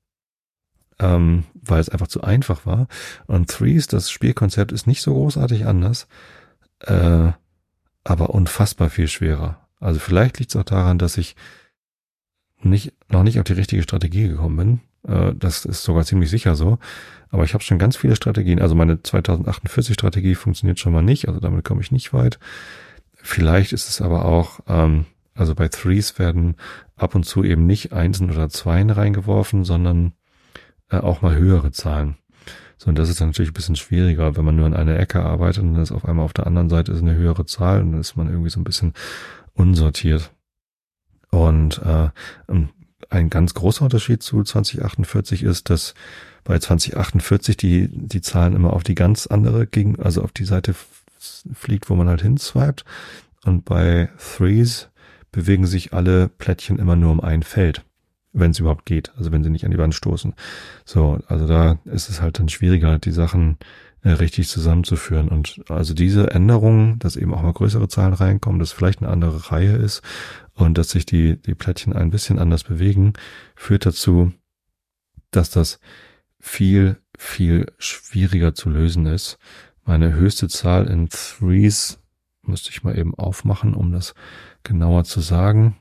[0.99, 2.87] ähm, weil es einfach zu einfach war.
[3.27, 6.07] Und Threes, das Spielkonzept ist nicht so großartig anders,
[6.79, 7.31] äh,
[8.03, 9.67] aber unfassbar viel schwerer.
[9.79, 11.35] Also vielleicht liegt es auch daran, dass ich
[12.63, 14.79] nicht noch nicht auf die richtige Strategie gekommen bin.
[15.07, 16.79] Äh, das ist sogar ziemlich sicher so.
[17.29, 18.61] Aber ich habe schon ganz viele Strategien.
[18.61, 21.27] Also meine 2048 Strategie funktioniert schon mal nicht.
[21.27, 22.39] Also damit komme ich nicht weit.
[23.15, 26.55] Vielleicht ist es aber auch, ähm, also bei Threes werden
[26.95, 30.13] ab und zu eben nicht Einsen oder Zweien reingeworfen, sondern
[30.89, 32.17] äh, auch mal höhere Zahlen.
[32.77, 35.63] So, und das ist natürlich ein bisschen schwieriger, wenn man nur an einer Ecke arbeitet
[35.63, 38.01] und dann ist auf einmal auf der anderen Seite ist eine höhere Zahl und dann
[38.01, 38.93] ist man irgendwie so ein bisschen
[39.53, 40.31] unsortiert.
[41.29, 42.09] Und äh,
[43.11, 45.93] ein ganz großer Unterschied zu 2048 ist, dass
[46.43, 50.73] bei 2048 die, die Zahlen immer auf die ganz andere gegen, also auf die Seite
[51.53, 52.85] fliegt, wo man halt hinswiped.
[53.43, 54.89] Und bei Threes
[55.31, 57.83] bewegen sich alle Plättchen immer nur um ein Feld,
[58.33, 60.33] wenn es überhaupt geht, also wenn sie nicht an die Wand stoßen.
[60.85, 63.57] So, also da ist es halt dann schwieriger, die Sachen
[64.03, 65.29] richtig zusammenzuführen.
[65.29, 69.51] Und also diese Änderungen, dass eben auch mal größere Zahlen reinkommen, dass vielleicht eine andere
[69.51, 70.01] Reihe ist
[70.53, 73.13] und dass sich die, die Plättchen ein bisschen anders bewegen,
[73.55, 74.31] führt dazu,
[75.29, 75.79] dass das
[76.39, 79.37] viel, viel schwieriger zu lösen ist.
[79.83, 81.99] Meine höchste Zahl in Threes
[82.43, 84.15] müsste ich mal eben aufmachen, um das
[84.63, 85.77] genauer zu sagen,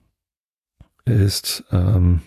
[1.04, 2.20] ist ähm,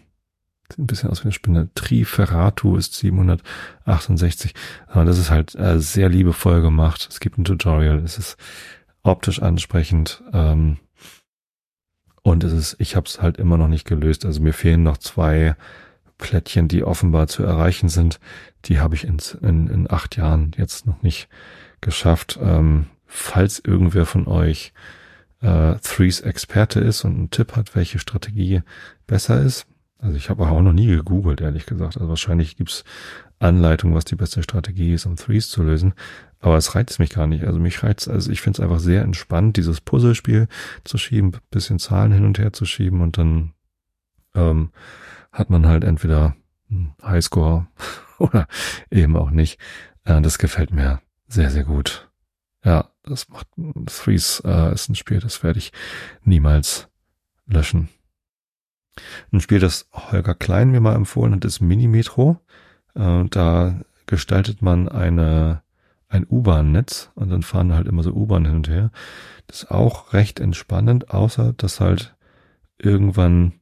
[0.70, 1.68] sieht ein bisschen aus wie eine Spinne.
[1.74, 4.54] Triferatu ist 768.
[4.86, 7.08] Aber das ist halt äh, sehr liebevoll gemacht.
[7.10, 7.98] Es gibt ein Tutorial.
[7.98, 8.36] Es ist
[9.02, 10.22] optisch ansprechend.
[10.32, 10.78] Ähm,
[12.22, 14.24] und es ist, ich habe es halt immer noch nicht gelöst.
[14.24, 15.56] Also mir fehlen noch zwei
[16.18, 18.20] Plättchen, die offenbar zu erreichen sind.
[18.66, 21.28] Die habe ich in, in, in acht Jahren jetzt noch nicht
[21.80, 22.38] geschafft.
[22.40, 24.72] Ähm, falls irgendwer von euch
[25.40, 28.62] äh, Threes Experte ist und einen Tipp hat, welche Strategie
[29.06, 29.66] besser ist.
[29.98, 31.96] Also ich habe auch noch nie gegoogelt, ehrlich gesagt.
[31.96, 32.84] Also wahrscheinlich gibt's
[33.38, 35.94] Anleitungen, was die beste Strategie ist, um Threes zu lösen.
[36.40, 37.44] Aber es reizt mich gar nicht.
[37.44, 40.48] Also mich reizt, also ich finde es einfach sehr entspannt, dieses Puzzlespiel
[40.84, 43.52] zu schieben, bisschen Zahlen hin und her zu schieben und dann
[44.34, 44.70] ähm,
[45.32, 46.36] hat man halt entweder
[47.02, 47.66] Highscore
[48.18, 48.46] oder
[48.90, 49.58] eben auch nicht.
[50.04, 52.10] Äh, das gefällt mir sehr, sehr gut.
[52.64, 53.48] Ja, das macht
[53.86, 55.72] Threes äh, ist ein Spiel, das werde ich
[56.22, 56.88] niemals
[57.46, 57.88] löschen.
[59.32, 62.40] Ein Spiel, das Holger Klein mir mal empfohlen hat, ist Minimetro.
[62.94, 65.62] Äh, da gestaltet man eine
[66.12, 68.90] ein U-Bahn-Netz und dann fahren halt immer so U-Bahn hin und her.
[69.46, 72.14] Das ist auch recht entspannend, außer dass halt
[72.76, 73.54] irgendwann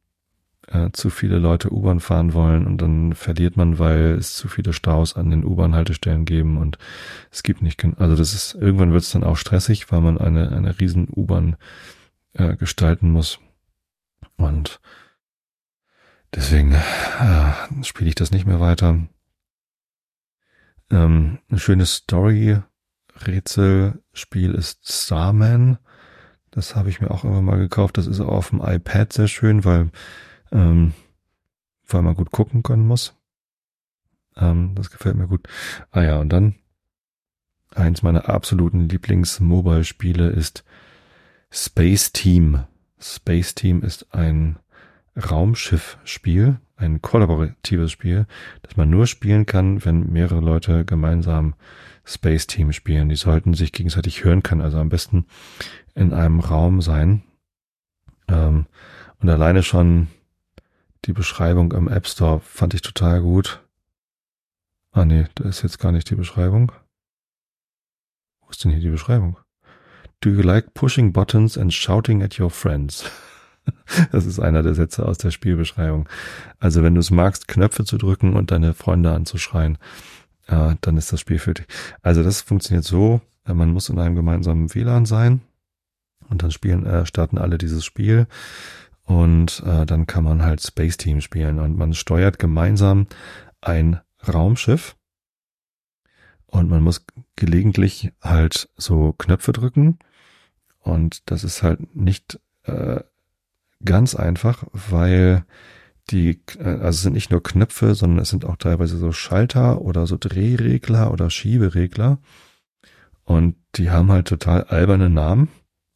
[0.70, 4.72] äh, zu viele Leute U-Bahn fahren wollen und dann verliert man, weil es zu viele
[4.72, 6.78] Staus an den U-Bahn-Haltestellen geben und
[7.30, 10.52] es gibt nicht, also das ist, irgendwann wird es dann auch stressig, weil man eine,
[10.52, 11.56] eine riesen U-Bahn
[12.34, 13.40] äh, gestalten muss
[14.36, 14.80] und
[16.34, 17.52] deswegen äh,
[17.82, 19.00] spiele ich das nicht mehr weiter.
[20.90, 25.78] Ähm, ein schönes Story-Rätselspiel ist Starman.
[26.52, 27.96] Das habe ich mir auch immer mal gekauft.
[27.98, 29.90] Das ist auch auf dem iPad sehr schön, weil
[30.52, 30.94] ähm,
[31.86, 33.14] weil man gut gucken können muss.
[34.36, 35.48] Ähm, das gefällt mir gut.
[35.90, 36.54] Ah ja, und dann
[37.74, 40.64] eins meiner absoluten Lieblings-Mobile-Spiele ist
[41.50, 42.64] Space Team.
[42.98, 44.58] Space Team ist ein
[45.16, 48.26] Raumschiff-Spiel, ein kollaboratives Spiel,
[48.62, 51.54] das man nur spielen kann, wenn mehrere Leute gemeinsam
[52.04, 53.08] Space Team spielen.
[53.08, 55.26] Die sollten sich gegenseitig hören können, also am besten
[55.94, 57.22] in einem Raum sein.
[58.28, 58.66] Ähm,
[59.20, 60.08] und alleine schon
[61.04, 63.62] die Beschreibung im App Store fand ich total gut.
[64.92, 66.72] Ah nee, da ist jetzt gar nicht die Beschreibung.
[68.40, 69.38] Wo ist denn hier die Beschreibung?
[70.20, 73.04] Do you like pushing buttons and shouting at your friends?
[74.10, 76.08] Das ist einer der Sätze aus der Spielbeschreibung.
[76.58, 79.78] Also wenn du es magst, Knöpfe zu drücken und deine Freunde anzuschreien,
[80.46, 81.66] äh, dann ist das Spiel für dich.
[82.02, 85.42] Also das funktioniert so, äh, man muss in einem gemeinsamen WLAN sein
[86.28, 88.26] und dann spielen, äh, starten alle dieses Spiel
[89.10, 93.08] und äh, dann kann man halt Space Team spielen und man steuert gemeinsam
[93.60, 94.00] ein
[94.32, 94.94] Raumschiff
[96.46, 97.04] und man muss
[97.34, 99.98] gelegentlich halt so Knöpfe drücken
[100.78, 103.00] und das ist halt nicht äh,
[103.84, 105.44] ganz einfach, weil
[106.10, 109.80] die, äh, also es sind nicht nur Knöpfe, sondern es sind auch teilweise so Schalter
[109.80, 112.18] oder so Drehregler oder Schieberegler.
[113.24, 115.48] Und die haben halt total alberne Namen.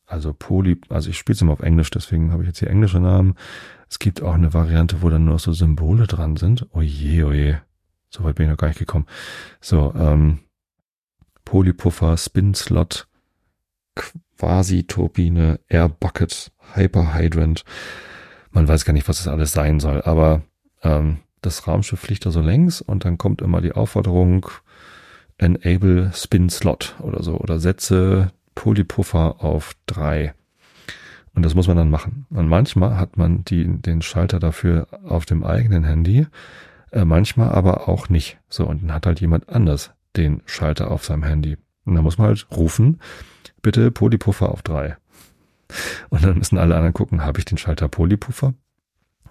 [0.07, 3.01] Also Poly, also ich spiele es immer auf Englisch, deswegen habe ich jetzt hier englische
[3.01, 3.37] Namen.
[3.89, 6.67] Es gibt auch eine Variante, wo dann nur so Symbole dran sind.
[6.73, 7.63] Oje, oje.
[8.11, 9.07] So weit bin ich noch gar nicht gekommen.
[9.61, 10.41] So, ähm,
[11.45, 13.07] Polypuffer, Spin Slot,
[13.95, 17.65] Quasi-Turbine, Air Bucket, Hyperhydrant.
[18.51, 20.43] Man weiß gar nicht, was das alles sein soll, aber
[20.83, 24.47] ähm, das Raumschiff fliegt da so längs und dann kommt immer die Aufforderung
[25.39, 30.35] Enable Spin Slot oder so oder setze Polypuffer auf drei.
[31.35, 32.27] Und das muss man dann machen.
[32.31, 36.27] Und manchmal hat man die, den Schalter dafür auf dem eigenen Handy,
[36.93, 38.39] äh, manchmal aber auch nicht.
[38.49, 41.57] So, und dann hat halt jemand anders den Schalter auf seinem Handy.
[41.85, 43.01] Und da muss man halt rufen,
[43.63, 44.97] bitte Polypuffer auf drei.
[46.09, 48.55] Und dann müssen alle anderen gucken, habe ich den Schalter Polypuffer?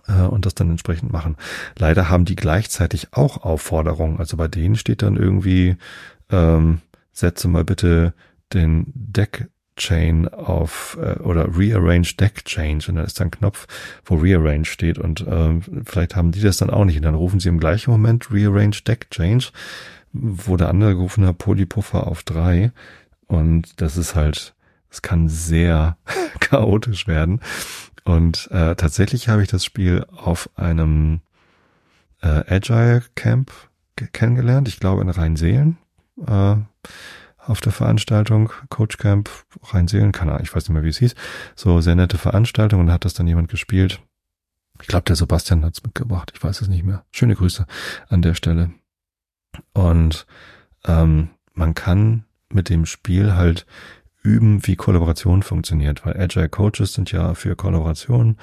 [0.07, 1.37] Äh, und das dann entsprechend machen.
[1.77, 4.19] Leider haben die gleichzeitig auch Aufforderungen.
[4.19, 5.77] Also bei denen steht dann irgendwie,
[6.29, 8.13] ähm, setze mal bitte
[8.53, 13.67] den Deck Chain auf äh, oder Rearrange Deck Change und da ist dann ein Knopf,
[14.05, 16.97] wo Rearrange steht und ähm, vielleicht haben die das dann auch nicht.
[16.97, 19.49] Und dann rufen sie im gleichen Moment Rearrange Deck Change,
[20.11, 22.71] wo der andere gerufen hat Polypuffer auf drei.
[23.25, 24.53] Und das ist halt,
[24.91, 25.97] es kann sehr
[26.39, 27.41] chaotisch werden.
[28.03, 31.21] Und äh, tatsächlich habe ich das Spiel auf einem
[32.21, 33.51] äh, Agile Camp
[34.11, 35.77] kennengelernt, ich glaube in Rheinseelen.
[36.27, 36.57] Äh,
[37.45, 39.29] auf der Veranstaltung, Coach Camp,
[39.63, 41.15] Rheinseelen, keine Ahnung, ich weiß nicht mehr, wie es hieß.
[41.55, 44.01] So sehr nette Veranstaltung und hat das dann jemand gespielt.
[44.81, 47.05] Ich glaube, der Sebastian hat's mitgebracht, ich weiß es nicht mehr.
[47.11, 47.65] Schöne Grüße
[48.07, 48.71] an der Stelle.
[49.73, 50.25] Und
[50.85, 53.65] ähm, man kann mit dem Spiel halt
[54.23, 58.37] üben, wie Kollaboration funktioniert, weil Agile Coaches sind ja für Kollaboration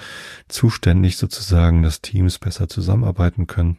[0.48, 3.78] zuständig sozusagen, dass Teams besser zusammenarbeiten können.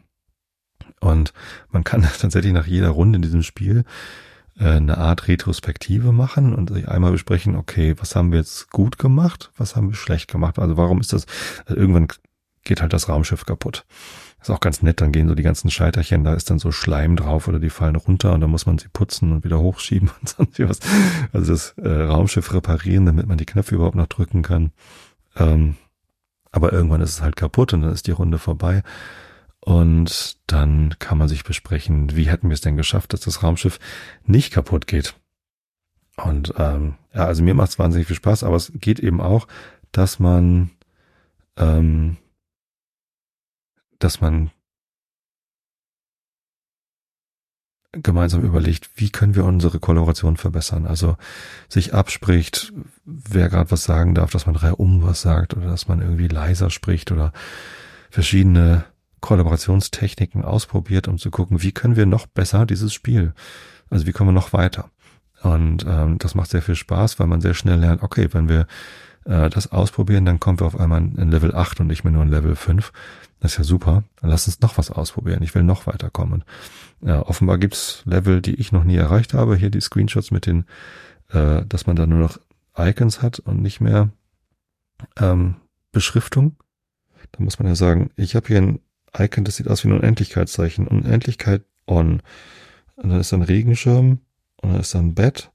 [1.00, 1.32] Und
[1.70, 3.84] man kann tatsächlich nach jeder Runde in diesem Spiel
[4.58, 9.50] eine Art Retrospektive machen und sich einmal besprechen, okay, was haben wir jetzt gut gemacht,
[9.56, 11.26] was haben wir schlecht gemacht, also warum ist das,
[11.66, 12.08] also irgendwann
[12.64, 13.84] geht halt das Raumschiff kaputt.
[14.40, 17.16] ist auch ganz nett, dann gehen so die ganzen Scheiterchen, da ist dann so Schleim
[17.16, 20.28] drauf oder die fallen runter und dann muss man sie putzen und wieder hochschieben und
[20.28, 20.78] sonst was.
[21.32, 24.72] Also das äh, Raumschiff reparieren, damit man die Knöpfe überhaupt noch drücken kann.
[25.36, 25.76] Ähm,
[26.52, 28.82] aber irgendwann ist es halt kaputt und dann ist die Runde vorbei.
[29.64, 33.78] Und dann kann man sich besprechen, wie hätten wir es denn geschafft, dass das Raumschiff
[34.24, 35.14] nicht kaputt geht.
[36.16, 39.46] Und ähm, ja, also mir macht es wahnsinnig viel Spaß, aber es geht eben auch,
[39.92, 40.70] dass man,
[41.56, 42.16] ähm,
[44.00, 44.50] dass man
[47.92, 50.86] gemeinsam überlegt, wie können wir unsere Kollaboration verbessern.
[50.86, 51.16] Also
[51.68, 52.72] sich abspricht,
[53.04, 56.28] wer gerade was sagen darf, dass man drei um was sagt oder dass man irgendwie
[56.28, 57.32] leiser spricht oder
[58.10, 58.86] verschiedene
[59.22, 63.32] Kollaborationstechniken ausprobiert, um zu gucken, wie können wir noch besser dieses Spiel,
[63.88, 64.90] also wie kommen wir noch weiter.
[65.42, 68.66] Und ähm, das macht sehr viel Spaß, weil man sehr schnell lernt, okay, wenn wir
[69.24, 72.22] äh, das ausprobieren, dann kommen wir auf einmal in Level 8 und nicht mehr nur
[72.22, 72.92] in Level 5.
[73.40, 74.04] Das ist ja super.
[74.20, 75.42] Dann lass uns noch was ausprobieren.
[75.42, 76.44] Ich will noch weiterkommen.
[77.00, 79.56] Ja, offenbar gibt's Level, die ich noch nie erreicht habe.
[79.56, 80.64] Hier die Screenshots mit den,
[81.30, 82.38] äh, dass man da nur noch
[82.78, 84.10] Icons hat und nicht mehr
[85.16, 85.56] ähm,
[85.90, 86.56] Beschriftung.
[87.32, 88.80] Da muss man ja sagen, ich habe hier ein
[89.16, 90.88] Icon, das sieht aus wie ein Unendlichkeitszeichen.
[90.88, 92.22] Unendlichkeit on.
[92.96, 94.20] Und dann ist da ein Regenschirm
[94.56, 95.50] und dann ist da ein Bett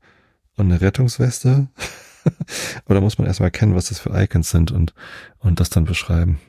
[0.55, 1.67] und eine Rettungsweste.
[2.85, 4.93] Aber da muss man erstmal erkennen, was das für Icons sind und,
[5.39, 6.39] und das dann beschreiben.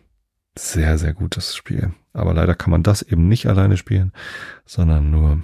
[0.57, 1.93] Sehr, sehr gutes Spiel.
[2.13, 4.13] Aber leider kann man das eben nicht alleine spielen,
[4.67, 5.43] sondern nur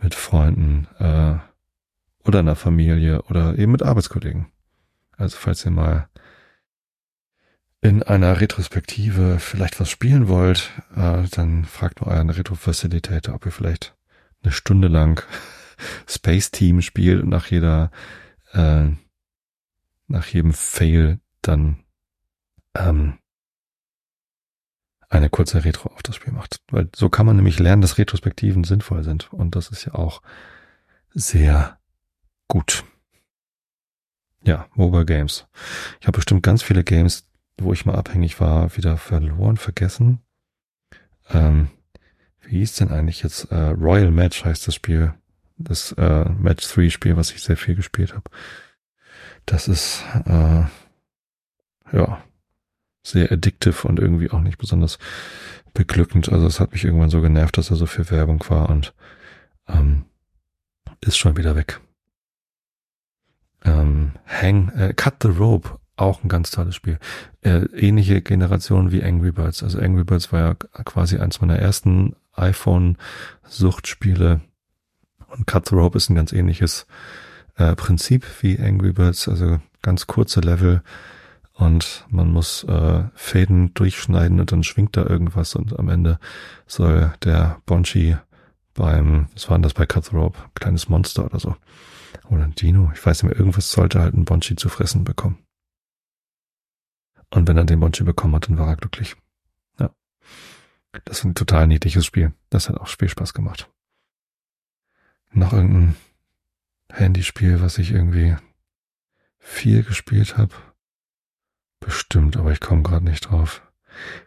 [0.00, 1.34] mit Freunden äh,
[2.24, 4.46] oder einer Familie oder eben mit Arbeitskollegen.
[5.16, 6.08] Also falls ihr mal
[7.82, 13.52] in einer Retrospektive vielleicht was spielen wollt, äh, dann fragt mal euren Retro-Facilitator, ob ihr
[13.52, 13.96] vielleicht
[14.42, 15.22] eine Stunde lang
[16.06, 17.90] Space Team spielt und nach jeder,
[18.52, 18.86] äh,
[20.06, 21.82] nach jedem Fail dann
[22.76, 23.18] ähm,
[25.08, 26.60] eine kurze Retro auf das Spiel macht.
[26.70, 29.32] Weil so kann man nämlich lernen, dass Retrospektiven sinnvoll sind.
[29.32, 30.22] Und das ist ja auch
[31.10, 31.80] sehr
[32.46, 32.84] gut.
[34.44, 35.46] Ja, Mobile Games.
[36.00, 37.28] Ich habe bestimmt ganz viele Games,
[37.58, 40.20] wo ich mal abhängig war, wieder verloren, vergessen.
[41.30, 41.68] Ähm,
[42.40, 43.50] wie hieß denn eigentlich jetzt?
[43.52, 45.14] Äh, Royal Match heißt das Spiel.
[45.58, 48.28] Das äh, Match 3 Spiel, was ich sehr viel gespielt habe.
[49.46, 50.64] Das ist äh,
[51.92, 52.24] ja
[53.04, 54.98] sehr addictive und irgendwie auch nicht besonders
[55.74, 56.30] beglückend.
[56.30, 58.94] Also es hat mich irgendwann so genervt, dass er so viel Werbung war und
[59.68, 60.04] ähm,
[61.00, 61.80] ist schon wieder weg.
[63.64, 66.98] Ähm, Hang, äh, Cut the Rope auch ein ganz tolles Spiel.
[67.42, 69.62] Äh, ähnliche Generation wie Angry Birds.
[69.62, 74.40] Also Angry Birds war ja quasi eins meiner ersten iPhone-Suchtspiele.
[75.28, 76.86] Und Cut the Rope ist ein ganz ähnliches
[77.56, 79.28] äh, Prinzip wie Angry Birds.
[79.28, 80.82] Also ganz kurze Level
[81.54, 86.18] und man muss äh, Fäden durchschneiden und dann schwingt da irgendwas und am Ende
[86.66, 88.16] soll der Bonchi
[88.74, 90.38] beim, was war denn das bei Cut the Rope?
[90.54, 91.56] Kleines Monster oder so.
[92.30, 92.90] Oder ein Dino.
[92.94, 95.38] Ich weiß nicht mehr, irgendwas sollte halt ein Bonchi zu fressen bekommen.
[97.32, 99.16] Und wenn er den Bonchi bekommen hat, dann war er glücklich.
[99.80, 99.90] Ja.
[101.04, 102.34] Das ist ein total niedliches Spiel.
[102.50, 103.70] Das hat auch Spielspaß gemacht.
[105.30, 105.96] Noch irgendein
[106.90, 108.36] Handyspiel, was ich irgendwie
[109.38, 110.54] viel gespielt habe.
[111.80, 113.62] Bestimmt, aber ich komme gerade nicht drauf.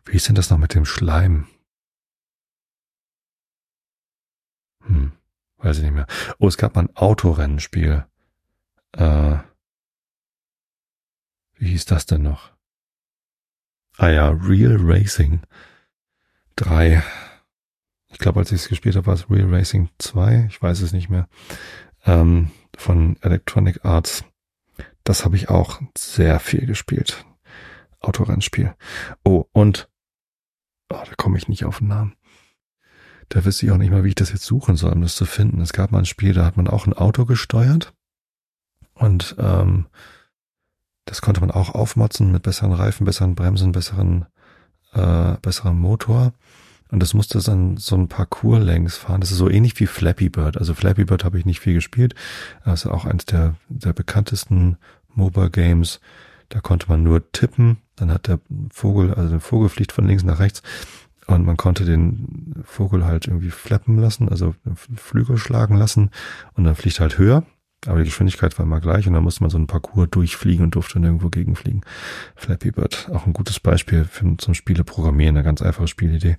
[0.04, 1.48] Wie ist denn das noch mit dem Schleim?
[4.82, 5.12] Hm,
[5.58, 6.08] Weiß ich nicht mehr.
[6.40, 8.06] Oh, es gab mal ein Autorennenspiel.
[8.94, 9.38] Äh,
[11.54, 12.55] wie hieß das denn noch?
[13.98, 15.42] Ah ja, Real Racing
[16.58, 17.02] 3.
[18.10, 20.48] Ich glaube, als ich es gespielt habe, war es Real Racing 2.
[20.50, 21.30] Ich weiß es nicht mehr.
[22.06, 24.26] Ähm, von Electronic Arts.
[25.06, 27.26] Das habe ich auch sehr viel gespielt.
[28.02, 28.76] Autorennspiel.
[29.24, 29.90] Oh, und
[30.90, 32.16] oh, da komme ich nicht auf den Namen.
[33.30, 35.26] Da wüsste ich auch nicht mal, wie ich das jetzt suchen soll, um das zu
[35.26, 35.62] finden.
[35.62, 37.94] Es gab mal ein Spiel, da hat man auch ein Auto gesteuert
[38.94, 39.88] und ähm,
[41.06, 44.26] das konnte man auch aufmotzen mit besseren Reifen, besseren Bremsen, besseren,
[44.94, 46.34] äh, besseren Motor.
[46.92, 49.22] Und das musste dann so ein Parcours längs fahren.
[49.22, 50.58] Das ist so ähnlich wie Flappy Bird.
[50.58, 52.14] Also Flappy Bird habe ich nicht viel gespielt.
[52.64, 54.78] Das ist auch eines der, der bekanntesten
[55.14, 56.00] Mobile Games.
[56.50, 57.78] Da konnte man nur tippen.
[57.96, 58.40] Dann hat der
[58.72, 60.62] Vogel, also der Vogel fliegt von links nach rechts.
[61.28, 64.54] Und man konnte den Vogel halt irgendwie flappen lassen, also
[64.96, 66.12] Flügel schlagen lassen.
[66.54, 67.44] Und dann fliegt halt höher.
[67.88, 70.76] Aber die Geschwindigkeit war immer gleich und dann musste man so einen Parcours durchfliegen und
[70.76, 71.82] durfte nirgendwo gegenfliegen.
[72.36, 76.38] Flappy Bird, auch ein gutes Beispiel für, zum Spiele programmieren, eine ganz einfache Spielidee.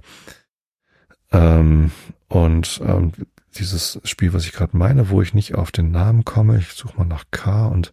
[1.33, 1.91] Ähm,
[2.29, 3.13] und ähm,
[3.59, 6.99] dieses Spiel, was ich gerade meine, wo ich nicht auf den Namen komme, ich suche
[6.99, 7.93] mal nach K und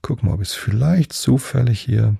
[0.00, 2.16] gucke mal, ob ich es vielleicht zufällig hier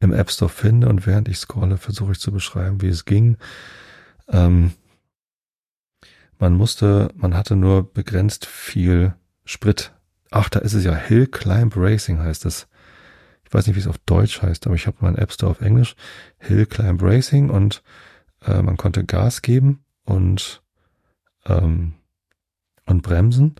[0.00, 3.36] im App Store finde und während ich scrolle, versuche ich zu beschreiben, wie es ging.
[4.28, 4.72] Ähm,
[6.42, 9.14] man musste, man hatte nur begrenzt viel
[9.44, 9.94] Sprit.
[10.32, 12.66] Ach, da ist es ja Hill Climb Racing heißt es.
[13.46, 15.60] Ich weiß nicht, wie es auf Deutsch heißt, aber ich habe meinen App Store auf
[15.60, 15.94] Englisch.
[16.38, 17.84] Hill Climb Racing und
[18.44, 20.64] äh, man konnte Gas geben und
[21.46, 21.94] ähm,
[22.86, 23.54] und bremsen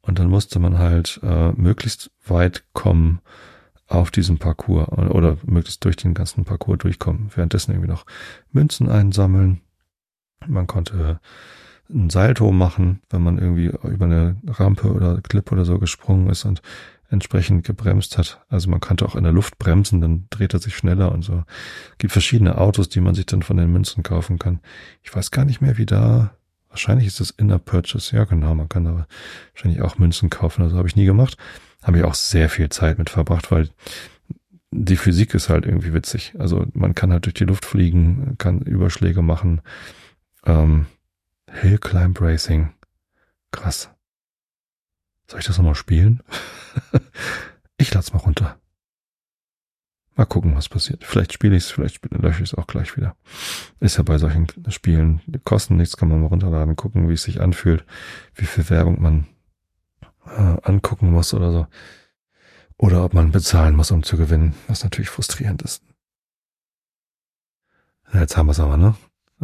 [0.00, 3.20] und dann musste man halt äh, möglichst weit kommen
[3.88, 7.30] auf diesem Parcours oder, oder möglichst durch den ganzen Parcours durchkommen.
[7.34, 8.06] Währenddessen irgendwie noch
[8.52, 9.60] Münzen einsammeln.
[10.46, 11.20] Man konnte
[11.92, 16.44] ein Salto machen, wenn man irgendwie über eine Rampe oder Clip oder so gesprungen ist
[16.44, 16.62] und
[17.10, 18.40] entsprechend gebremst hat.
[18.48, 21.44] Also man konnte auch in der Luft bremsen, dann dreht er sich schneller und so.
[21.92, 24.60] Es gibt verschiedene Autos, die man sich dann von den Münzen kaufen kann.
[25.02, 26.34] Ich weiß gar nicht mehr, wie da,
[26.70, 28.16] wahrscheinlich ist das Inner Purchase.
[28.16, 29.06] Ja, genau, man kann aber
[29.52, 30.62] wahrscheinlich auch Münzen kaufen.
[30.62, 31.36] Also habe ich nie gemacht.
[31.82, 33.68] Habe ich auch sehr viel Zeit mit verbracht, weil
[34.70, 36.34] die Physik ist halt irgendwie witzig.
[36.38, 39.60] Also man kann halt durch die Luft fliegen, kann Überschläge machen.
[40.46, 40.86] Ähm,
[41.52, 42.72] Hill Climb Racing.
[43.50, 43.90] Krass.
[45.28, 46.22] Soll ich das nochmal spielen?
[47.76, 48.58] ich lad's mal runter.
[50.14, 51.04] Mal gucken, was passiert.
[51.04, 53.16] Vielleicht spiele ich es, vielleicht lösche ich es auch gleich wieder.
[53.80, 57.22] Ist ja bei solchen Spielen, die kosten nichts, kann man mal runterladen, gucken, wie es
[57.22, 57.86] sich anfühlt,
[58.34, 59.26] wie viel Werbung man
[60.26, 61.66] äh, angucken muss oder so.
[62.76, 65.82] Oder ob man bezahlen muss, um zu gewinnen, was natürlich frustrierend ist.
[68.12, 68.94] Jetzt haben wir es aber, ne?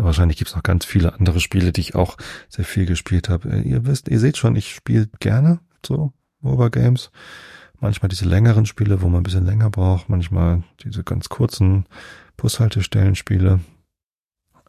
[0.01, 2.17] Wahrscheinlich gibt's noch ganz viele andere Spiele, die ich auch
[2.49, 3.51] sehr viel gespielt habe.
[3.51, 7.11] Äh, ihr wisst, ihr seht schon, ich spiele gerne so Mobile Games.
[7.81, 10.09] Manchmal diese längeren Spiele, wo man ein bisschen länger braucht.
[10.09, 11.87] Manchmal diese ganz kurzen
[12.37, 13.59] Bushaltestellen-Spiele.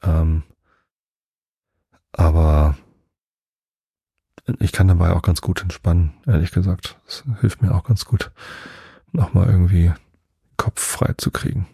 [0.02, 0.42] Ähm,
[2.12, 2.76] aber
[4.60, 7.00] ich kann dabei auch ganz gut entspannen, ehrlich gesagt.
[7.06, 8.32] Das hilft mir auch ganz gut,
[9.12, 9.94] nochmal irgendwie
[10.58, 11.68] Kopf frei zu kriegen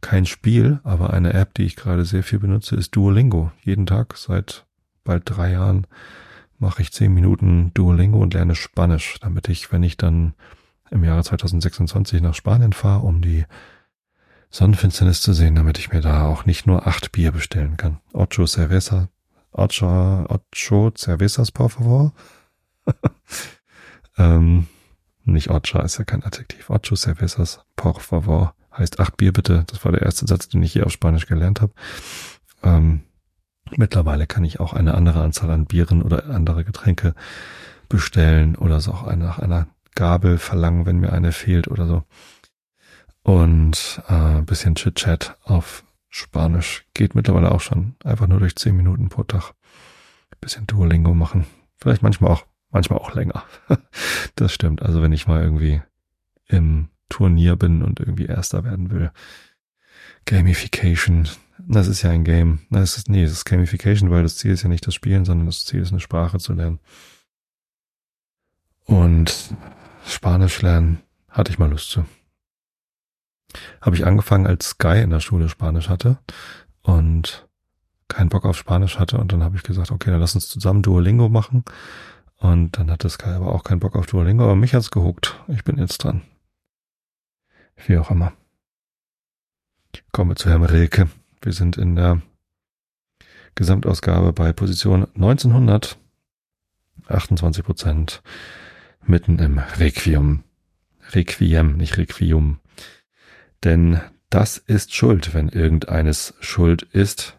[0.00, 3.52] kein Spiel, aber eine App, die ich gerade sehr viel benutze, ist Duolingo.
[3.62, 4.66] Jeden Tag seit
[5.04, 5.86] bald drei Jahren
[6.58, 10.34] mache ich zehn Minuten Duolingo und lerne Spanisch, damit ich, wenn ich dann
[10.90, 13.44] im Jahre 2026 nach Spanien fahre, um die
[14.50, 17.98] Sonnenfinsternis zu sehen, damit ich mir da auch nicht nur acht Bier bestellen kann.
[18.12, 19.08] Ocho cerveza,
[19.52, 22.12] ocho, ocho cervezas, por favor.
[24.18, 24.66] ähm,
[25.24, 26.70] nicht ocho, ist ja kein Adjektiv.
[26.70, 29.64] Ocho cervezas, por favor heißt acht Bier bitte.
[29.66, 31.72] Das war der erste Satz, den ich hier auf Spanisch gelernt habe.
[32.62, 33.00] Ähm,
[33.76, 37.14] mittlerweile kann ich auch eine andere Anzahl an Bieren oder andere Getränke
[37.88, 42.04] bestellen oder so auch nach einer Gabel verlangen, wenn mir eine fehlt oder so.
[43.22, 47.96] Und äh, bisschen Chit-Chat auf Spanisch geht mittlerweile auch schon.
[48.04, 49.52] Einfach nur durch zehn Minuten pro Tag.
[50.40, 51.46] Bisschen Duolingo machen.
[51.76, 53.42] Vielleicht manchmal auch, manchmal auch länger.
[54.36, 54.82] das stimmt.
[54.82, 55.82] Also wenn ich mal irgendwie
[56.46, 59.10] im Turnier bin und irgendwie Erster werden will.
[60.26, 61.28] Gamification.
[61.58, 62.60] Das ist ja ein Game.
[62.70, 65.46] Das ist, nee, das ist Gamification, weil das Ziel ist ja nicht das Spielen, sondern
[65.46, 66.78] das Ziel ist eine Sprache zu lernen.
[68.84, 69.54] Und
[70.06, 72.04] Spanisch lernen hatte ich mal Lust zu.
[73.80, 76.18] Habe ich angefangen, als Sky in der Schule Spanisch hatte
[76.82, 77.48] und
[78.08, 80.82] keinen Bock auf Spanisch hatte und dann habe ich gesagt, okay, dann lass uns zusammen
[80.82, 81.64] Duolingo machen.
[82.38, 85.38] Und dann hatte Sky aber auch keinen Bock auf Duolingo, aber mich hat's gehuckt.
[85.48, 86.22] Ich bin jetzt dran.
[87.86, 88.32] Wie auch immer.
[90.12, 91.08] Kommen wir zu Herrn Rilke.
[91.40, 92.22] Wir sind in der
[93.54, 95.98] Gesamtausgabe bei Position 1900,
[97.08, 98.22] 28 Prozent,
[99.04, 100.44] mitten im Requiem.
[101.12, 102.60] Requiem, nicht Requium.
[103.64, 104.00] Denn
[104.30, 107.38] das ist Schuld, wenn irgendeines Schuld ist.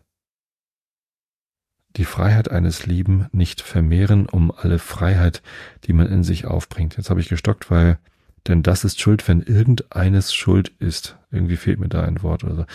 [1.96, 5.42] Die Freiheit eines Lieben nicht vermehren um alle Freiheit,
[5.86, 6.98] die man in sich aufbringt.
[6.98, 8.00] Jetzt habe ich gestockt, weil,
[8.48, 11.18] denn das ist Schuld, wenn irgendeines Schuld ist.
[11.32, 12.66] Irgendwie fehlt mir da ein Wort oder so.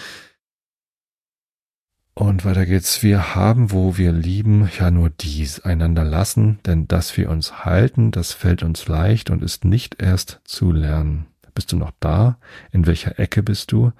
[2.17, 3.03] Und weiter geht's.
[3.03, 8.13] Wir haben, wo wir lieben, ja nur dies, einander lassen, denn dass wir uns halten,
[8.13, 11.27] das fällt uns leicht und ist nicht erst zu lernen.
[11.55, 12.39] Bist du noch da?
[12.73, 13.93] In welcher Ecke bist du?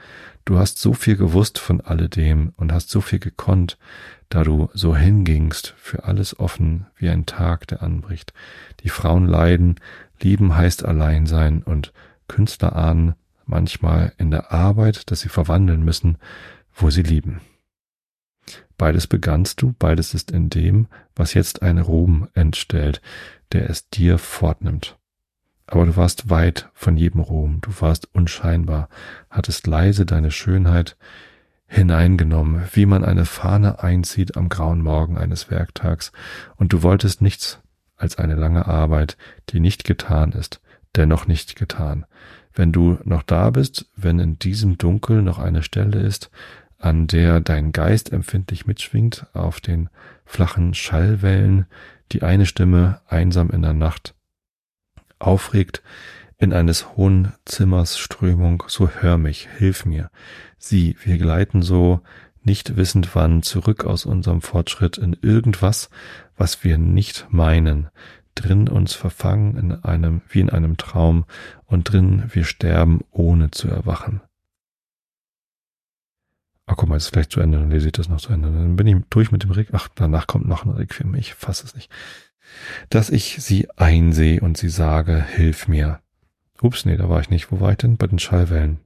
[0.45, 3.79] Du hast so viel gewusst von alledem und hast so viel gekonnt,
[4.29, 8.33] da du so hingingst, für alles offen wie ein Tag, der anbricht.
[8.83, 9.77] Die Frauen leiden,
[10.25, 11.93] lieben heißt allein sein und
[12.27, 13.15] Künstler ahnen
[13.47, 16.19] manchmal in der Arbeit, dass sie verwandeln müssen,
[16.75, 17.41] wo sie lieben.
[18.77, 23.01] Beides begannst du, beides ist in dem, was jetzt ein Ruhm entstellt,
[23.53, 24.99] der es dir fortnimmt.
[25.67, 28.89] Aber du warst weit von jedem Ruhm, du warst unscheinbar,
[29.31, 30.97] hattest leise deine Schönheit
[31.67, 36.13] hineingenommen, wie man eine Fahne einzieht am grauen Morgen eines Werktags,
[36.57, 37.61] und du wolltest nichts
[37.97, 39.17] als eine lange Arbeit,
[39.51, 40.61] die nicht getan ist,
[40.97, 42.07] dennoch nicht getan.
[42.53, 46.31] Wenn du noch da bist, wenn in diesem Dunkel noch eine Stelle ist,
[46.79, 49.89] an der dein Geist empfindlich mitschwingt auf den
[50.25, 51.67] flachen Schallwellen,
[52.13, 54.15] die eine Stimme einsam in der Nacht
[55.19, 55.83] aufregt,
[56.39, 60.11] in eines hohen Zimmers Strömung, so hör mich, hilf mir.
[60.59, 62.01] Sieh, wir gleiten so,
[62.47, 65.91] nicht wissend wann, zurück aus unserem Fortschritt in irgendwas,
[66.37, 67.89] was wir nicht meinen,
[68.35, 71.25] drin uns verfangen in einem, wie in einem Traum,
[71.67, 74.21] und drin wir sterben, ohne zu erwachen.
[76.67, 78.51] Ach guck mal, ist vielleicht zu Ende, dann lese ich das noch zu Ende.
[78.51, 79.69] Dann bin ich durch mit dem Rick.
[79.73, 81.29] Ach, danach kommt noch ein Rick für mich.
[81.29, 81.91] Ich fasse es nicht.
[82.89, 86.01] Dass ich sie einsehe und sie sage, hilf mir.
[86.63, 87.53] Ups, nee, da war ich nicht.
[87.53, 87.99] Wo war ich denn?
[87.99, 88.81] Bei den Schallwellen.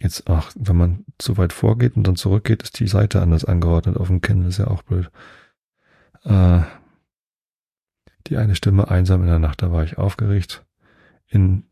[0.00, 3.96] Jetzt, ach, wenn man zu weit vorgeht und dann zurückgeht, ist die Seite anders angeordnet.
[3.96, 5.10] Auf dem Kindle ist ja auch blöd.
[6.24, 6.62] Äh,
[8.26, 10.64] die eine Stimme einsam in der Nacht, da war ich aufgeregt.
[11.28, 11.64] In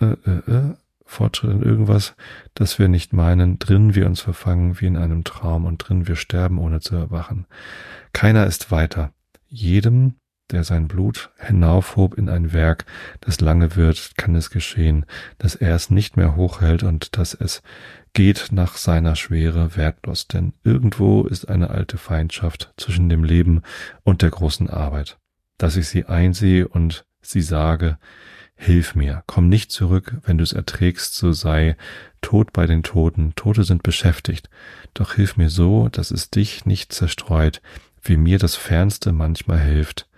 [0.00, 2.14] äh, äh, äh, Fortschritt in irgendwas,
[2.54, 6.16] das wir nicht meinen, drin wir uns verfangen wie in einem Traum und drin wir
[6.16, 7.46] sterben, ohne zu erwachen.
[8.12, 9.12] Keiner ist weiter.
[9.46, 10.14] Jedem,
[10.52, 12.84] der sein Blut hinaufhob in ein Werk,
[13.20, 15.06] das lange wird, kann es geschehen,
[15.38, 17.62] dass er es nicht mehr hochhält und dass es
[18.12, 19.76] geht nach seiner Schwere.
[19.76, 23.62] Wertlos, denn irgendwo ist eine alte Feindschaft zwischen dem Leben
[24.04, 25.18] und der großen Arbeit.
[25.58, 27.98] Dass ich sie einsehe und sie sage,
[28.54, 31.76] Hilf mir, komm nicht zurück, wenn du es erträgst, so sei
[32.20, 34.48] tot bei den Toten, Tote sind beschäftigt,
[34.94, 37.60] doch hilf mir so, dass es dich nicht zerstreut,
[38.02, 40.08] wie mir das Fernste manchmal hilft,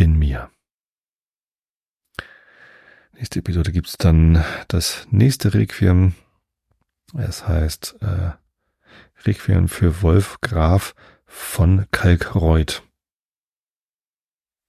[0.00, 0.50] in mir.
[3.12, 6.14] Nächste Episode gibt's dann das nächste Requiem.
[7.18, 8.30] Es heißt äh,
[9.26, 10.94] Requiem für Wolf Graf
[11.26, 12.82] von Kalkreuth.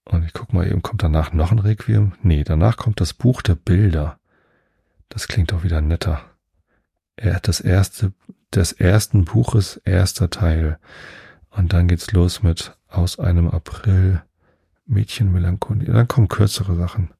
[0.03, 2.13] Und ich guck mal eben, kommt danach noch ein Requiem?
[2.21, 4.19] Nee, danach kommt das Buch der Bilder.
[5.07, 6.21] Das klingt doch wieder netter.
[7.15, 8.11] Er hat das erste,
[8.53, 10.77] des ersten Buches erster Teil.
[11.51, 14.23] Und dann geht's los mit aus einem April
[14.91, 15.91] Mädchenmelancholie.
[15.91, 17.13] Dann kommen kürzere Sachen.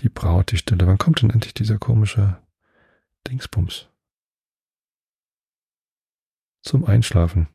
[0.00, 0.86] Die Braut, die Stille.
[0.86, 2.38] Wann kommt denn endlich dieser komische
[3.26, 3.88] Dingsbums?
[6.62, 7.48] Zum Einschlafen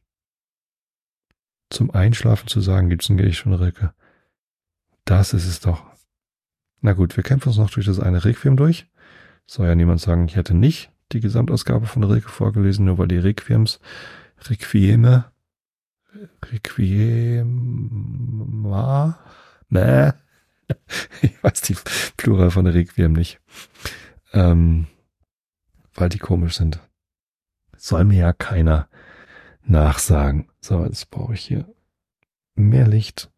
[1.69, 3.93] zum Einschlafen zu sagen, gibt's ein Gericht von Rilke.
[5.03, 5.83] Das ist es doch.
[6.81, 8.87] Na gut, wir kämpfen uns noch durch das eine Requiem durch.
[9.45, 13.17] Soll ja niemand sagen, ich hätte nicht die Gesamtausgabe von Rilke vorgelesen, nur weil die
[13.17, 13.79] Requiems,
[14.47, 15.25] Requieme,
[16.51, 17.49] Requiema,
[19.69, 20.15] ne?
[21.21, 21.77] Ich weiß die
[22.17, 23.39] Plural von Requiem nicht.
[24.33, 24.87] Ähm,
[25.93, 26.79] weil die komisch sind.
[27.77, 28.89] Soll mir ja keiner
[29.63, 30.49] nachsagen.
[30.61, 31.71] So, jetzt brauche ich hier
[32.55, 33.31] mehr Licht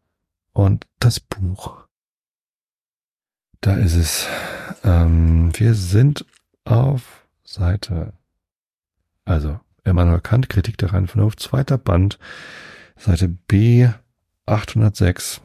[0.52, 1.86] und das Buch.
[3.60, 4.26] Da ist es.
[4.84, 6.24] Ähm, wir sind
[6.64, 8.12] auf Seite,
[9.24, 9.60] also
[9.90, 12.18] Immanuel Kant, Kritik der reinen Vernunft, zweiter Band,
[12.96, 13.88] Seite B
[14.46, 15.40] 806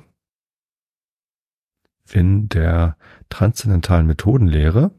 [2.12, 2.98] in der
[3.30, 4.92] transzendentalen Methodenlehre,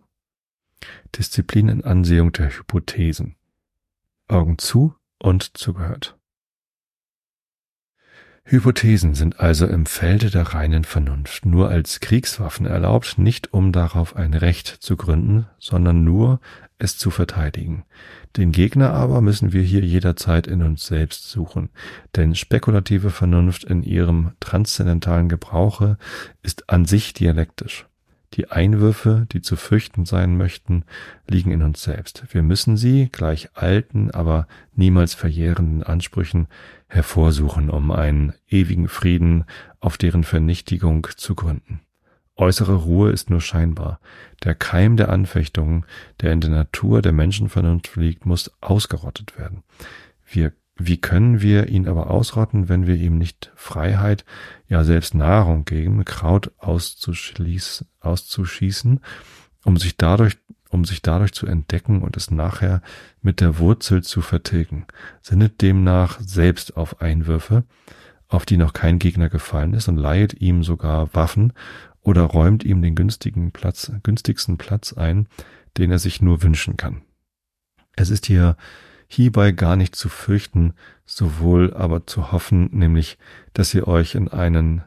[1.14, 3.36] Disziplin in Ansehung der Hypothesen.
[4.28, 6.18] Augen zu, und zugehört.
[8.46, 14.16] Hypothesen sind also im Felde der reinen Vernunft nur als Kriegswaffen erlaubt, nicht um darauf
[14.16, 16.40] ein Recht zu gründen, sondern nur
[16.76, 17.84] es zu verteidigen.
[18.36, 21.70] Den Gegner aber müssen wir hier jederzeit in uns selbst suchen,
[22.16, 25.96] denn spekulative Vernunft in ihrem transzendentalen Gebrauche
[26.42, 27.86] ist an sich dialektisch.
[28.34, 30.84] Die Einwürfe, die zu fürchten sein möchten,
[31.28, 32.24] liegen in uns selbst.
[32.30, 36.48] Wir müssen sie, gleich alten, aber niemals verjährenden Ansprüchen,
[36.88, 39.44] hervorsuchen, um einen ewigen Frieden
[39.78, 41.80] auf deren Vernichtigung zu gründen.
[42.36, 44.00] Äußere Ruhe ist nur scheinbar.
[44.42, 45.86] Der Keim der Anfechtungen,
[46.20, 49.62] der in der Natur der Menschenvernunft liegt, muss ausgerottet werden.
[50.26, 54.24] Wir, wie können wir ihn aber ausrotten, wenn wir ihm nicht Freiheit,
[54.68, 57.86] ja selbst Nahrung geben, Kraut auszuschießen,
[59.64, 60.38] um sich dadurch
[60.74, 62.82] um sich dadurch zu entdecken und es nachher
[63.22, 64.86] mit der Wurzel zu vertilgen,
[65.22, 67.62] sinnet demnach selbst auf Einwürfe,
[68.26, 71.52] auf die noch kein Gegner gefallen ist und leihet ihm sogar Waffen
[72.00, 75.28] oder räumt ihm den günstigen Platz, günstigsten Platz ein,
[75.78, 77.02] den er sich nur wünschen kann.
[77.94, 78.56] Es ist hier
[79.08, 80.74] hierbei gar nicht zu fürchten,
[81.04, 83.18] sowohl aber zu hoffen, nämlich,
[83.52, 84.82] dass ihr euch in einen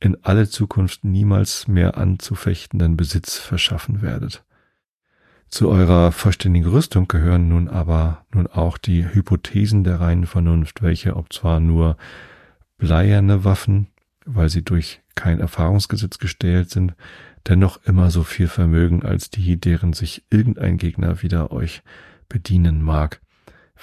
[0.00, 4.44] in alle Zukunft niemals mehr anzufechtenden Besitz verschaffen werdet.
[5.48, 11.14] Zu eurer vollständigen Rüstung gehören nun aber nun auch die Hypothesen der reinen Vernunft, welche
[11.14, 11.96] ob zwar nur
[12.78, 13.86] bleierne Waffen,
[14.24, 16.94] weil sie durch kein Erfahrungsgesetz gestellt sind,
[17.46, 21.82] dennoch immer so viel vermögen als die, deren sich irgendein Gegner wieder euch
[22.28, 23.20] bedienen mag.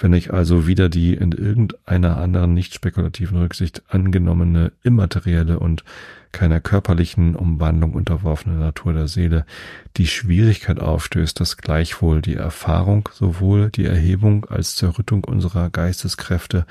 [0.02, 5.84] Wenn ich also wieder die in irgendeiner anderen nicht spekulativen Rücksicht angenommene immaterielle und
[6.32, 9.44] keiner körperlichen Umwandlung unterworfene Natur der Seele
[9.98, 16.64] die Schwierigkeit aufstößt, dass gleichwohl die Erfahrung sowohl die Erhebung als Zerrüttung unserer Geisteskräfte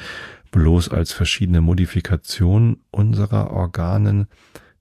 [0.49, 4.25] bloß als verschiedene Modifikationen unserer Organen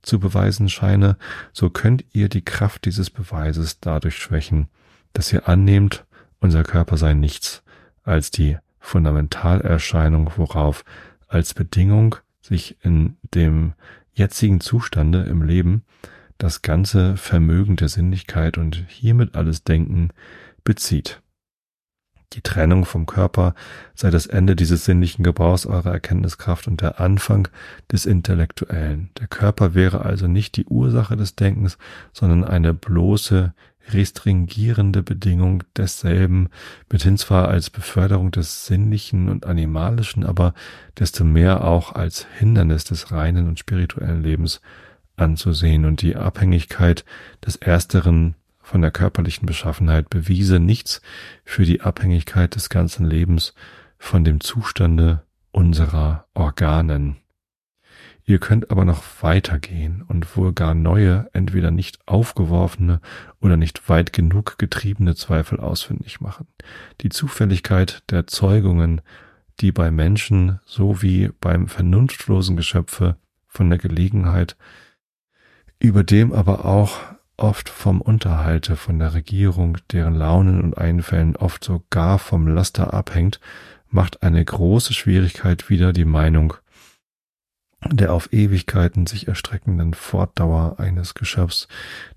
[0.00, 1.18] zu beweisen scheine,
[1.52, 4.68] so könnt ihr die Kraft dieses Beweises dadurch schwächen,
[5.12, 6.06] dass ihr annehmt,
[6.40, 7.62] unser Körper sei nichts
[8.08, 10.84] als die Fundamentalerscheinung, worauf
[11.28, 13.74] als Bedingung sich in dem
[14.12, 15.84] jetzigen Zustande im Leben
[16.38, 20.10] das ganze Vermögen der Sinnlichkeit und hiermit alles Denken
[20.64, 21.20] bezieht.
[22.34, 23.54] Die Trennung vom Körper
[23.94, 27.48] sei das Ende dieses sinnlichen Gebrauchs eurer Erkenntniskraft und der Anfang
[27.90, 29.10] des Intellektuellen.
[29.18, 31.78] Der Körper wäre also nicht die Ursache des Denkens,
[32.12, 33.54] sondern eine bloße
[33.92, 36.48] restringierende Bedingung desselben,
[36.90, 40.54] mithin zwar als Beförderung des Sinnlichen und Animalischen, aber
[40.98, 44.60] desto mehr auch als Hindernis des reinen und spirituellen Lebens
[45.16, 47.04] anzusehen und die Abhängigkeit
[47.44, 51.00] des Ersteren von der körperlichen Beschaffenheit bewiese nichts
[51.44, 53.54] für die Abhängigkeit des ganzen Lebens
[53.98, 57.16] von dem Zustande unserer Organen.
[58.28, 63.00] Ihr könnt aber noch weitergehen und wohl gar neue, entweder nicht aufgeworfene
[63.40, 66.46] oder nicht weit genug getriebene Zweifel ausfindig machen.
[67.00, 69.00] Die Zufälligkeit der Zeugungen,
[69.60, 74.58] die bei Menschen sowie beim vernunftlosen Geschöpfe von der Gelegenheit,
[75.78, 77.00] über dem aber auch
[77.38, 83.40] oft vom Unterhalte, von der Regierung, deren Launen und Einfällen oft sogar vom Laster abhängt,
[83.88, 86.52] macht eine große Schwierigkeit wieder die Meinung
[87.84, 91.68] der auf Ewigkeiten sich erstreckenden Fortdauer eines Geschöpfs,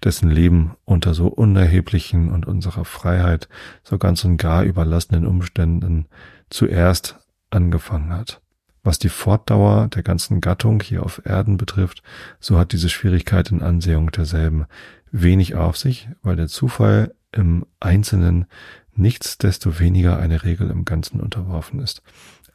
[0.03, 3.47] dessen Leben unter so unerheblichen und unserer Freiheit
[3.83, 6.07] so ganz und gar überlassenen Umständen
[6.49, 7.19] zuerst
[7.51, 8.41] angefangen hat.
[8.83, 12.01] Was die Fortdauer der ganzen Gattung hier auf Erden betrifft,
[12.39, 14.65] so hat diese Schwierigkeit in Ansehung derselben
[15.11, 18.47] wenig auf sich, weil der Zufall im Einzelnen
[18.95, 22.01] nichtsdestoweniger eine Regel im Ganzen unterworfen ist.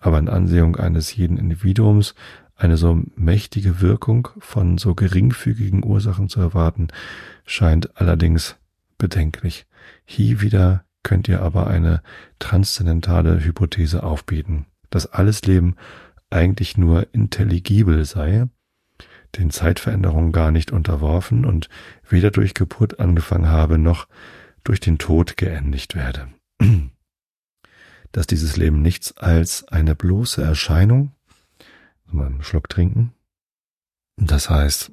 [0.00, 2.14] Aber in Ansehung eines jeden Individuums
[2.56, 6.88] eine so mächtige Wirkung von so geringfügigen Ursachen zu erwarten,
[7.44, 8.56] scheint allerdings
[8.98, 9.66] bedenklich.
[10.04, 12.02] Hier wieder könnt ihr aber eine
[12.38, 15.76] transzendentale Hypothese aufbieten, dass alles Leben
[16.30, 18.48] eigentlich nur intelligibel sei
[19.36, 21.68] den Zeitveränderungen gar nicht unterworfen und
[22.08, 24.08] weder durch Geburt angefangen habe, noch
[24.64, 26.28] durch den Tod geendigt werde.
[28.12, 31.12] Dass dieses Leben nichts als eine bloße Erscheinung,
[32.06, 33.12] mal einen Schluck trinken,
[34.16, 34.92] das heißt,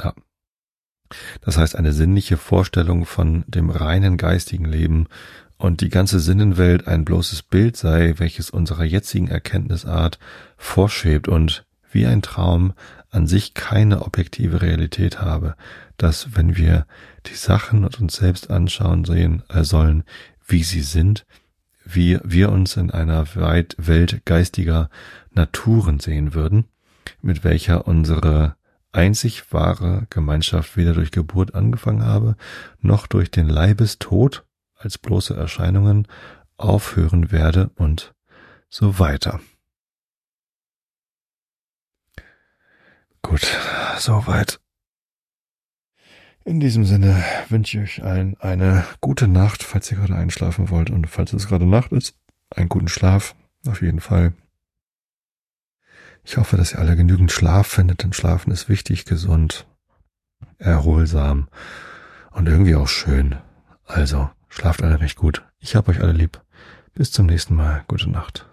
[0.00, 0.14] ja,
[1.40, 5.06] das heißt eine sinnliche Vorstellung von dem reinen geistigen Leben
[5.56, 10.18] und die ganze Sinnenwelt ein bloßes Bild sei, welches unserer jetzigen Erkenntnisart
[10.56, 12.72] vorschwebt und wie ein Traum
[13.10, 15.56] an sich keine objektive Realität habe,
[15.96, 16.86] dass wenn wir
[17.26, 20.04] die Sachen und uns selbst anschauen sehen äh, sollen,
[20.46, 21.26] wie sie sind,
[21.94, 24.90] wie wir uns in einer weit Welt geistiger
[25.32, 26.66] Naturen sehen würden,
[27.22, 28.56] mit welcher unsere
[28.92, 32.36] einzig wahre Gemeinschaft weder durch Geburt angefangen habe,
[32.80, 34.44] noch durch den Leibestod,
[34.74, 36.08] als bloße Erscheinungen
[36.56, 38.14] aufhören werde und
[38.68, 39.40] so weiter.
[43.22, 43.46] Gut,
[43.98, 44.60] soweit.
[46.44, 50.90] In diesem Sinne wünsche ich euch allen eine gute Nacht, falls ihr gerade einschlafen wollt
[50.90, 52.14] und falls es gerade Nacht ist,
[52.50, 53.34] einen guten Schlaf,
[53.66, 54.32] auf jeden Fall.
[56.24, 59.66] Ich hoffe, dass ihr alle genügend Schlaf findet, denn Schlafen ist wichtig, gesund,
[60.58, 61.48] erholsam
[62.30, 63.36] und irgendwie auch schön.
[63.84, 65.44] Also, schlaft alle recht gut.
[65.58, 66.40] Ich hab euch alle lieb.
[66.94, 67.84] Bis zum nächsten Mal.
[67.86, 68.49] Gute Nacht.